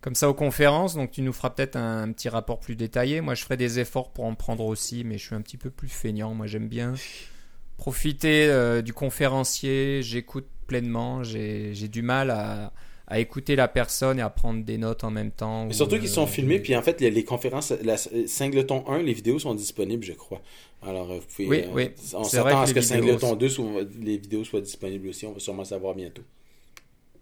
comme 0.00 0.14
ça 0.14 0.30
aux 0.30 0.34
conférences, 0.34 0.94
donc 0.94 1.10
tu 1.10 1.20
nous 1.20 1.32
feras 1.32 1.50
peut-être 1.50 1.74
un, 1.74 2.12
petit 2.12 2.28
rapport 2.28 2.60
plus 2.60 2.76
détaillé. 2.76 3.20
Moi, 3.20 3.34
je 3.34 3.42
ferai 3.42 3.56
des 3.56 3.80
efforts 3.80 4.12
pour 4.12 4.24
en 4.24 4.36
prendre 4.36 4.64
aussi, 4.64 5.02
mais 5.02 5.18
je 5.18 5.26
suis 5.26 5.34
un 5.34 5.42
petit 5.42 5.58
peu 5.58 5.70
plus 5.70 5.88
feignant. 5.88 6.32
Moi, 6.32 6.46
j'aime 6.46 6.68
bien 6.68 6.94
profiter 7.76 8.82
du 8.82 8.94
conférencier, 8.94 10.02
j'écoute 10.02 10.46
pleinement, 10.66 11.22
j'ai 11.22 11.74
du 11.88 12.00
mal 12.00 12.30
à 12.30 12.72
à 13.10 13.18
écouter 13.18 13.56
la 13.56 13.66
personne 13.66 14.20
et 14.20 14.22
à 14.22 14.30
prendre 14.30 14.64
des 14.64 14.78
notes 14.78 15.02
en 15.02 15.10
même 15.10 15.32
temps. 15.32 15.66
Mais 15.66 15.72
surtout 15.72 15.98
qu'ils 15.98 16.08
sont 16.08 16.22
euh, 16.22 16.26
filmés, 16.26 16.60
puis 16.60 16.76
en 16.76 16.82
fait, 16.82 17.00
les, 17.00 17.24
conférences, 17.24 17.72
la 17.82 17.96
Singleton 17.96 18.84
1, 18.86 19.02
les 19.02 19.12
vidéos 19.12 19.40
sont 19.40 19.54
disponibles, 19.54 20.04
je 20.04 20.12
crois. 20.12 20.40
Alors, 20.80 21.10
euh, 21.10 21.16
vous 21.16 21.26
pouvez. 21.26 21.48
Oui, 21.48 21.64
oui. 21.72 21.82
Euh, 21.84 22.18
on 22.18 22.24
s'attend 22.24 22.62
à 22.62 22.66
ce 22.66 22.72
que 22.72 22.80
Singleton 22.80 23.36
2, 23.36 23.48
les 24.00 24.16
vidéos 24.16 24.44
soient 24.44 24.60
disponibles 24.60 25.08
aussi. 25.08 25.26
On 25.26 25.32
va 25.32 25.40
sûrement 25.40 25.64
savoir 25.64 25.96
bientôt. 25.96 26.22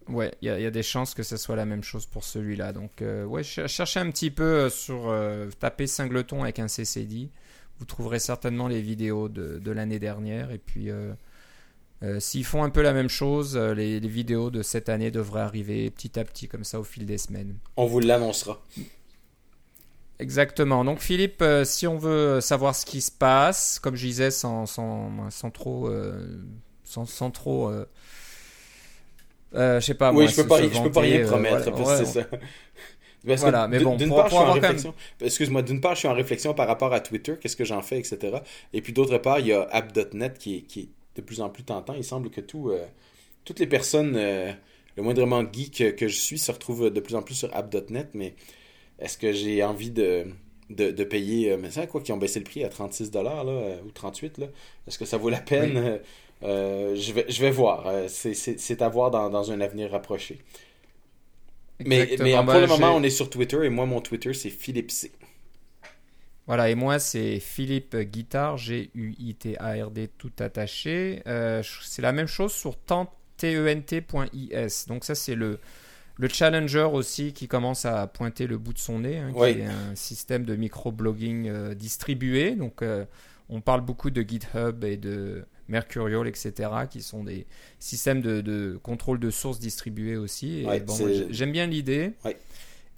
Ouais, 0.09 0.31
il 0.43 0.49
y, 0.49 0.51
a 0.51 0.71
des 0.71 0.83
chances 0.83 1.15
que 1.15 1.23
ce 1.23 1.37
soit 1.37 1.57
la 1.57 1.67
même 1.67 1.83
chose 1.83 2.07
pour 2.07 2.25
celui-là. 2.25 2.75
Donc, 2.75 3.03
ouais, 3.03 3.43
cherchez 3.43 3.99
un 3.99 4.11
petit 4.11 4.31
peu 4.31 4.69
sur. 4.69 5.15
tapez 5.59 5.87
Singleton 5.87 6.43
avec 6.43 6.59
un 6.59 6.69
CCD. 6.69 7.31
Vous 7.79 7.87
trouverez 7.87 8.19
certainement 8.19 8.69
les 8.69 8.83
vidéos 8.83 9.29
de, 9.29 9.59
de 9.59 9.71
l'année 9.71 9.99
dernière. 9.99 10.51
Et 10.51 10.59
puis. 10.59 10.91
Euh, 12.03 12.21
s'ils 12.21 12.45
font 12.45 12.63
un 12.63 12.71
peu 12.71 12.83
la 12.83 12.93
même 12.93 13.09
chose, 13.09 13.57
euh, 13.57 13.75
les, 13.75 13.99
vidéos 13.99 14.51
de 14.51 14.63
cette 14.63 14.89
année 14.89 15.11
devraient 15.11 15.41
arriver 15.41 15.91
petit 15.91 16.19
à 16.19 16.25
petit 16.25 16.47
comme 16.47 16.63
ça 16.63 16.79
au 16.79 16.85
fil 16.85 17.07
des 17.07 17.19
semaines. 17.19 17.57
On 17.77 17.87
vous 17.87 17.99
l'annoncera. 17.99 18.63
Exactement. 20.21 20.85
Donc 20.85 21.01
Philippe, 21.01 21.43
euh, 21.43 21.65
si 21.65 21.89
on 21.89 21.99
veut 21.99 22.41
savoir 22.41 22.77
ce 22.77 22.87
qui 22.87 23.01
se 23.01 23.11
passe, 23.11 23.81
comme 23.81 23.97
je 23.97 24.07
disais, 24.07 24.31
sans, 24.31 24.67
sans, 24.67 25.29
sans 25.31 25.51
trop... 25.51 25.91
sans, 26.85 27.05
sans, 27.05 27.31
trop... 27.33 27.73
je 29.53 29.81
sais 29.81 29.95
pas. 29.95 30.13
Oui, 30.13 30.29
je 30.29 30.37
peux 30.37 30.47
pas, 30.47 30.63
je 30.63 30.81
peux 30.81 30.93
pas 30.93 31.01
rien 31.01 31.27
promettre, 31.27 31.73
c'est 31.97 32.05
ça. 32.05 32.21
voilà, 33.25 33.67
mais 33.67 33.81
bon, 33.81 33.97
d'une 33.97 34.11
part, 34.11 34.29
je 34.29 34.35
suis 34.35 34.45
en 34.45 34.53
réflexion. 34.53 34.95
Excuse-moi, 35.21 35.63
d'une 35.63 35.81
part, 35.81 35.95
je 35.95 36.01
suis 36.01 36.09
en 36.09 36.15
réflexion 36.15 36.55
par 36.55 36.69
rapport 36.69 36.93
à 36.93 37.01
Twitter, 37.01 37.35
qu'est-ce 37.41 37.57
que 37.57 37.65
j'en 37.65 37.83
fais, 37.83 37.99
etc. 37.99 38.39
Et 38.73 38.83
puis 38.83 38.93
d'autre 38.93 39.19
part, 39.19 39.41
il 39.41 39.49
y 39.49 39.53
a 39.53 39.63
app.net 39.73 40.39
qui, 40.39 40.63
qui, 40.63 40.91
de 41.19 41.27
plus 41.27 41.41
en 41.41 41.49
plus 41.51 41.65
tentant. 41.65 41.95
Il 41.95 42.05
semble 42.05 42.31
que 42.31 42.41
tout, 42.41 42.71
euh, 42.71 42.85
toutes 43.45 43.59
les 43.59 43.67
personnes, 43.67 44.15
euh, 44.17 44.53
le 44.97 45.03
moindrement 45.03 45.43
geek 45.51 45.97
que 45.97 46.09
je 46.09 46.17
suis, 46.17 46.39
se 46.39 46.51
retrouvent 46.53 46.91
de 46.91 47.01
plus 47.01 47.15
en 47.15 47.23
plus 47.23 47.35
sur 47.35 47.55
app.net, 47.55 48.11
mais 48.15 48.35
est-ce 48.99 49.19
que 49.19 49.33
j'ai 49.33 49.63
envie 49.63 49.91
de, 49.91 50.27
de, 50.71 51.05
payer, 51.05 51.53
euh, 51.53 51.57
mais 51.61 51.71
c'est 51.71 51.87
quoi, 51.89 52.01
qui 52.01 52.13
ont 52.13 52.17
baissé 52.17 52.39
le 52.39 52.45
prix 52.45 52.65
à 52.65 52.69
36$ 52.69 53.23
là, 53.23 53.45
ou 53.85 53.91
38$, 53.91 54.41
là? 54.41 54.47
est-ce 54.87 54.99
que 54.99 55.05
ça 55.05 55.17
vaut 55.17 55.31
la 55.31 55.41
peine? 55.41 56.01
je, 56.43 57.13
vais, 57.13 57.27
je 57.29 57.41
vais 57.41 57.51
voir. 57.51 57.93
C'est 58.09 58.83
à 58.83 58.89
voir 58.89 59.11
dans, 59.11 59.29
dans 59.29 59.51
un 59.51 59.61
avenir 59.61 59.91
rapproché. 59.91 60.39
Mais, 61.81 62.17
mais 62.19 62.35
pour 62.35 62.55
le 62.55 62.61
ben, 62.61 62.67
moment, 62.67 62.97
on 62.97 63.03
est 63.05 63.11
sur 63.11 63.31
Twitter 63.31 63.65
et 63.65 63.69
moi, 63.69 63.87
mon 63.87 64.01
Twitter, 64.01 64.35
c'est 64.35 64.51
Philippe 64.51 64.91
C. 64.91 65.13
Voilà, 66.49 66.71
et 66.71 66.75
moi, 66.75 66.99
c'est 66.99 67.41
Philippe 67.41 67.95
Guitard, 67.95 68.57
G-U-I-T-A-R-D, 68.57 70.09
tout 70.17 70.33
attaché. 70.39 71.23
Euh, 71.27 71.63
c'est 71.83 72.01
la 72.01 72.13
même 72.13 72.27
chose 72.27 72.53
sur 72.53 72.79
tent.is. 72.79 74.87
Donc, 74.89 75.05
ça, 75.05 75.15
c'est 75.15 75.35
le, 75.35 75.59
le 76.17 76.29
Challenger 76.29 76.89
aussi 76.91 77.35
qui 77.35 77.49
commence 77.49 77.85
à 77.85 78.07
pointer 78.07 78.47
le 78.47 78.57
bout 78.57 78.73
de 78.73 78.79
son 78.79 79.01
nez, 79.01 79.19
hein, 79.19 79.31
qui 79.31 79.61
est 79.61 79.67
un 79.67 79.95
système 79.95 80.47
de 80.47 80.57
microblogging 80.57 81.51
euh, 81.51 81.75
distribué. 81.75 82.53
Donc, 82.53 82.81
euh, 82.81 83.05
on 83.51 83.61
parle 83.61 83.83
beaucoup 83.83 84.09
de 84.09 84.23
GitHub 84.23 84.85
et 84.85 84.97
de 84.97 85.45
Mercurial, 85.69 86.27
etc., 86.27 86.71
qui 86.91 87.03
sont 87.03 87.25
des 87.25 87.47
systèmes 87.79 88.23
de, 88.23 88.81
contrôle 88.83 89.21
de 89.21 89.29
sources 89.29 89.59
distribués 89.59 90.17
aussi. 90.17 90.65
j'aime 91.29 91.53
bien 91.53 91.67
l'idée. 91.67 92.15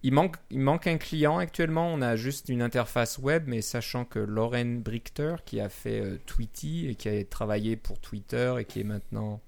Il 0.02 0.14
manque, 0.14 0.36
il 0.50 0.60
manque 0.60 0.86
un 0.86 0.96
client 0.96 1.38
actuellement. 1.38 1.92
On 1.92 2.00
a 2.00 2.16
juste 2.16 2.48
une 2.48 2.62
interface 2.62 3.18
web, 3.18 3.44
mais 3.46 3.60
sachant 3.60 4.04
que 4.04 4.18
Lauren 4.18 4.80
Brichter, 4.80 5.36
qui 5.44 5.60
a 5.60 5.68
fait 5.68 6.00
euh, 6.00 6.18
Tweety 6.26 6.88
et 6.88 6.94
qui 6.94 7.08
a 7.08 7.24
travaillé 7.24 7.76
pour 7.76 7.98
Twitter 7.98 8.54
et 8.58 8.64
qui 8.64 8.80
est 8.80 8.84
maintenant, 8.84 9.40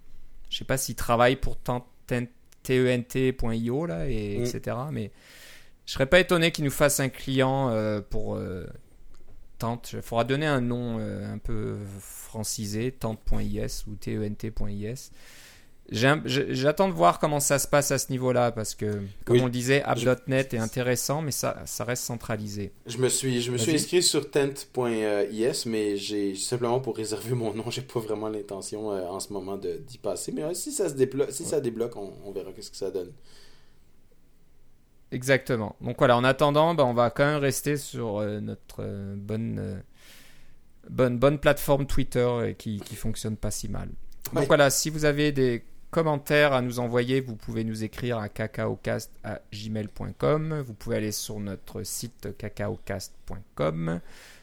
je 0.51 0.59
sais 0.59 0.65
pas 0.65 0.77
s'il 0.77 0.95
travaille 0.95 1.37
pour 1.37 1.57
tent.io 1.57 1.87
là, 3.87 4.09
et, 4.09 4.39
mm. 4.39 4.45
etc. 4.45 4.77
Mais 4.91 5.11
je 5.87 5.93
serais 5.93 6.07
pas 6.07 6.21
étonné 6.21 6.53
qu'il 6.53 6.65
nous 6.65 6.71
fasse 6.71 7.01
un 7.01 7.09
client 7.09 7.71
euh, 7.71 8.03
pour 8.03 8.35
euh, 8.35 8.67
Tent. 9.59 9.81
Il 9.95 10.03
faudra 10.03 10.25
donner 10.25 10.47
un 10.47 10.61
nom 10.61 10.99
un 10.99 11.39
peu 11.39 11.79
francisé, 11.99 12.93
tent.is 12.93 13.85
ou 13.87 13.95
tent.is. 13.95 15.11
J'attends 15.93 16.89
de 16.89 16.95
voir 16.95 17.19
comment 17.19 17.41
ça 17.41 17.59
se 17.59 17.69
passe 17.69 17.91
à 17.91 17.99
ce 17.99 18.11
niveau-là 18.11 18.51
parce 18.51 18.75
que, 18.75 19.03
comme 19.25 19.41
on 19.41 19.45
le 19.45 19.51
disait, 19.51 19.83
app.net 19.83 20.55
est 20.55 20.59
intéressant, 20.59 21.23
mais 21.23 21.31
ça, 21.31 21.63
ça 21.67 21.85
reste 21.85 22.05
centralisé. 22.05 22.73
Je 22.87 22.99
me 22.99 23.09
suis, 23.09 23.43
je 23.43 23.53
me 23.53 23.59
suis 23.59 23.75
inscrit 23.75 24.03
sur 24.03 24.31
tent.is, 24.31 25.63
mais 25.67 25.97
j'ai 25.97 26.35
simplement 26.35 26.81
pour 26.81 26.97
réserver 26.97 27.35
mon 27.35 27.53
nom, 27.53 27.65
j'ai 27.71 27.83
pas 27.83 28.01
vraiment 28.01 28.29
l'intention 28.29 28.93
euh, 28.93 29.07
en 29.07 29.21
ce 29.21 29.33
moment 29.33 29.57
d'y 29.57 29.99
passer. 29.99 30.33
Mais 30.33 30.43
euh, 30.43 30.55
si 30.55 30.73
ça 30.73 30.89
se 30.89 30.95
débloque, 30.95 31.31
si 31.31 31.45
ça 31.45 31.61
débloque, 31.61 31.97
on, 31.97 32.33
verra 32.33 32.53
qu'est-ce 32.53 32.71
que 32.71 32.77
ça 32.77 32.91
donne. 32.91 33.13
Exactement. 35.11 35.77
Donc 35.83 35.97
voilà, 35.99 36.17
en 36.17 36.25
attendant, 36.25 36.75
ben, 36.75 36.85
on 36.85 36.95
va 36.95 37.11
quand 37.11 37.27
même 37.27 37.41
rester 37.41 37.77
sur 37.77 38.19
euh, 38.19 38.41
notre 38.41 38.83
bonne, 39.17 39.83
bonne, 40.89 41.19
bonne 41.19 41.39
plateforme 41.39 41.87
Twitter 41.87 42.55
qui, 42.57 42.81
qui 42.81 42.97
fonctionne 42.97 43.37
pas 43.37 43.51
si 43.51 43.69
mal. 43.69 43.91
Donc 44.33 44.47
voilà, 44.47 44.71
si 44.71 44.89
vous 44.89 45.05
avez 45.05 45.31
des 45.33 45.63
commentaires 45.93 46.53
à 46.53 46.63
nous 46.63 46.81
envoyer, 46.81 47.21
vous 47.21 47.37
pouvez 47.37 47.63
nous 47.63 47.85
écrire 47.85 48.19
à 48.19 48.29
cacaocast@gmail.com. 48.29 50.65
Vous 50.67 50.75
pouvez 50.75 50.97
aller 50.97 51.13
sur 51.13 51.39
notre 51.39 51.85
site 51.85 52.37
cacaocast.com, 52.37 54.01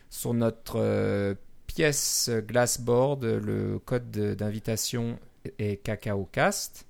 sur 0.10 0.34
notre 0.34 0.80
euh, 0.80 1.36
pièce 1.68 2.32
Glassboard, 2.48 3.26
le 3.26 3.78
code 3.80 4.10
d'invitation 4.12 5.20
est 5.58 5.84
cacaocast. 5.84 6.86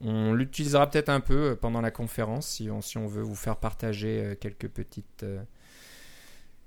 On 0.00 0.34
l'utilisera 0.34 0.90
peut-être 0.90 1.08
un 1.08 1.20
peu 1.20 1.56
pendant 1.60 1.80
la 1.80 1.90
conférence 1.90 2.48
si 2.48 2.70
on, 2.70 2.80
si 2.80 2.98
on 2.98 3.06
veut 3.06 3.22
vous 3.22 3.36
faire 3.36 3.56
partager 3.56 4.24
euh, 4.24 4.34
quelques 4.34 4.68
petites, 4.68 5.22
euh, 5.22 5.40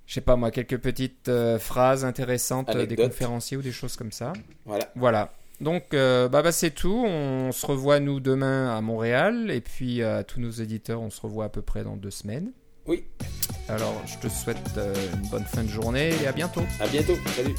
je 0.06 0.14
sais 0.14 0.22
pas 0.22 0.38
moi, 0.38 0.52
quelques 0.52 0.78
petites 0.78 1.28
euh, 1.28 1.60
phrases 1.60 2.06
intéressantes 2.06 2.76
des 2.76 2.96
conférenciers 2.96 3.58
ou 3.58 3.62
des 3.62 3.74
choses 3.74 3.98
comme 3.98 4.14
ça. 4.14 4.32
Voilà. 4.66 4.90
Voilà. 4.96 5.34
Donc, 5.62 5.94
euh, 5.94 6.28
bah, 6.28 6.41
bah, 6.41 6.52
c'est 6.52 6.72
tout. 6.72 7.04
On 7.06 7.52
se 7.52 7.65
revoit 7.65 8.00
nous 8.00 8.20
demain 8.20 8.76
à 8.76 8.82
Montréal. 8.82 9.52
Et 9.52 9.62
puis, 9.62 10.04
à 10.04 10.24
tous 10.24 10.39
nos 10.39 10.52
éditeurs, 10.52 11.02
on 11.02 11.10
se 11.10 11.22
revoit 11.22 11.46
à 11.46 11.50
peu 11.50 11.62
près 11.62 11.84
dans 11.84 11.96
deux 11.96 12.12
semaines. 12.12 12.52
Oui. 12.88 13.04
Alors, 13.68 14.02
je 14.06 14.18
te 14.18 14.32
souhaite 14.32 14.58
euh, 14.78 14.94
une 15.13 15.30
bonne 15.30 15.46
fin 15.46 15.63
de 15.63 15.70
journée 15.70 16.12
et 16.22 16.28
à 16.28 16.32
bientôt. 16.32 16.62
À 16.80 16.88
bientôt. 16.88 17.15
Salut. 17.36 17.56